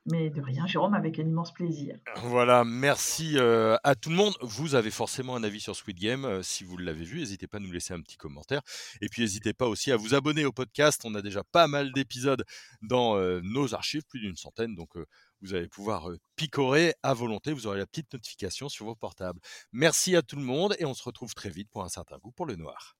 Mais 0.06 0.30
de 0.30 0.40
rien, 0.40 0.66
Jérôme, 0.66 0.94
avec 0.94 1.20
un 1.20 1.22
immense 1.22 1.52
plaisir. 1.52 1.96
Voilà, 2.16 2.64
merci 2.64 3.38
euh, 3.38 3.76
à 3.84 3.94
tout 3.94 4.10
le 4.10 4.16
monde. 4.16 4.34
Vous 4.40 4.74
avez 4.74 4.90
forcément 4.90 5.36
un 5.36 5.44
avis 5.44 5.60
sur 5.60 5.76
Squid 5.76 5.98
Game. 5.98 6.24
Euh, 6.24 6.42
si 6.42 6.64
vous 6.64 6.76
l'avez 6.76 7.04
vu, 7.04 7.20
n'hésitez 7.20 7.46
pas 7.46 7.58
à 7.58 7.60
nous 7.60 7.70
laisser 7.70 7.94
un 7.94 8.00
petit 8.00 8.16
commentaire. 8.16 8.62
Et 9.00 9.08
puis 9.08 9.22
n'hésitez 9.22 9.52
pas 9.52 9.68
aussi 9.68 9.92
à 9.92 9.96
vous 9.96 10.14
abonner 10.14 10.44
au 10.44 10.50
podcast. 10.50 11.02
On 11.04 11.14
a 11.14 11.22
déjà 11.22 11.44
pas 11.44 11.68
mal 11.68 11.92
d'épisodes 11.92 12.44
dans 12.82 13.16
euh, 13.16 13.40
nos 13.44 13.74
archives, 13.74 14.02
plus 14.08 14.18
d'une 14.18 14.36
centaine. 14.36 14.74
Donc 14.74 14.90
vous 15.40 15.54
allez 15.54 15.68
pouvoir 15.68 16.08
picorer 16.34 16.94
à 17.04 17.14
volonté. 17.14 17.52
Vous 17.52 17.68
aurez 17.68 17.78
la 17.78 17.86
petite 17.86 18.12
notification 18.12 18.68
sur 18.68 18.86
vos 18.86 18.96
portables. 18.96 19.38
Merci 19.70 20.16
à 20.16 20.22
tout 20.22 20.36
le 20.36 20.42
monde 20.42 20.74
et 20.80 20.84
on 20.84 20.94
se 20.94 21.04
retrouve 21.04 21.34
très 21.34 21.50
vite 21.50 21.68
pour 21.70 21.84
un 21.84 21.88
certain 21.88 22.18
goût 22.18 22.32
pour 22.32 22.46
le 22.46 22.56
noir. 22.56 22.96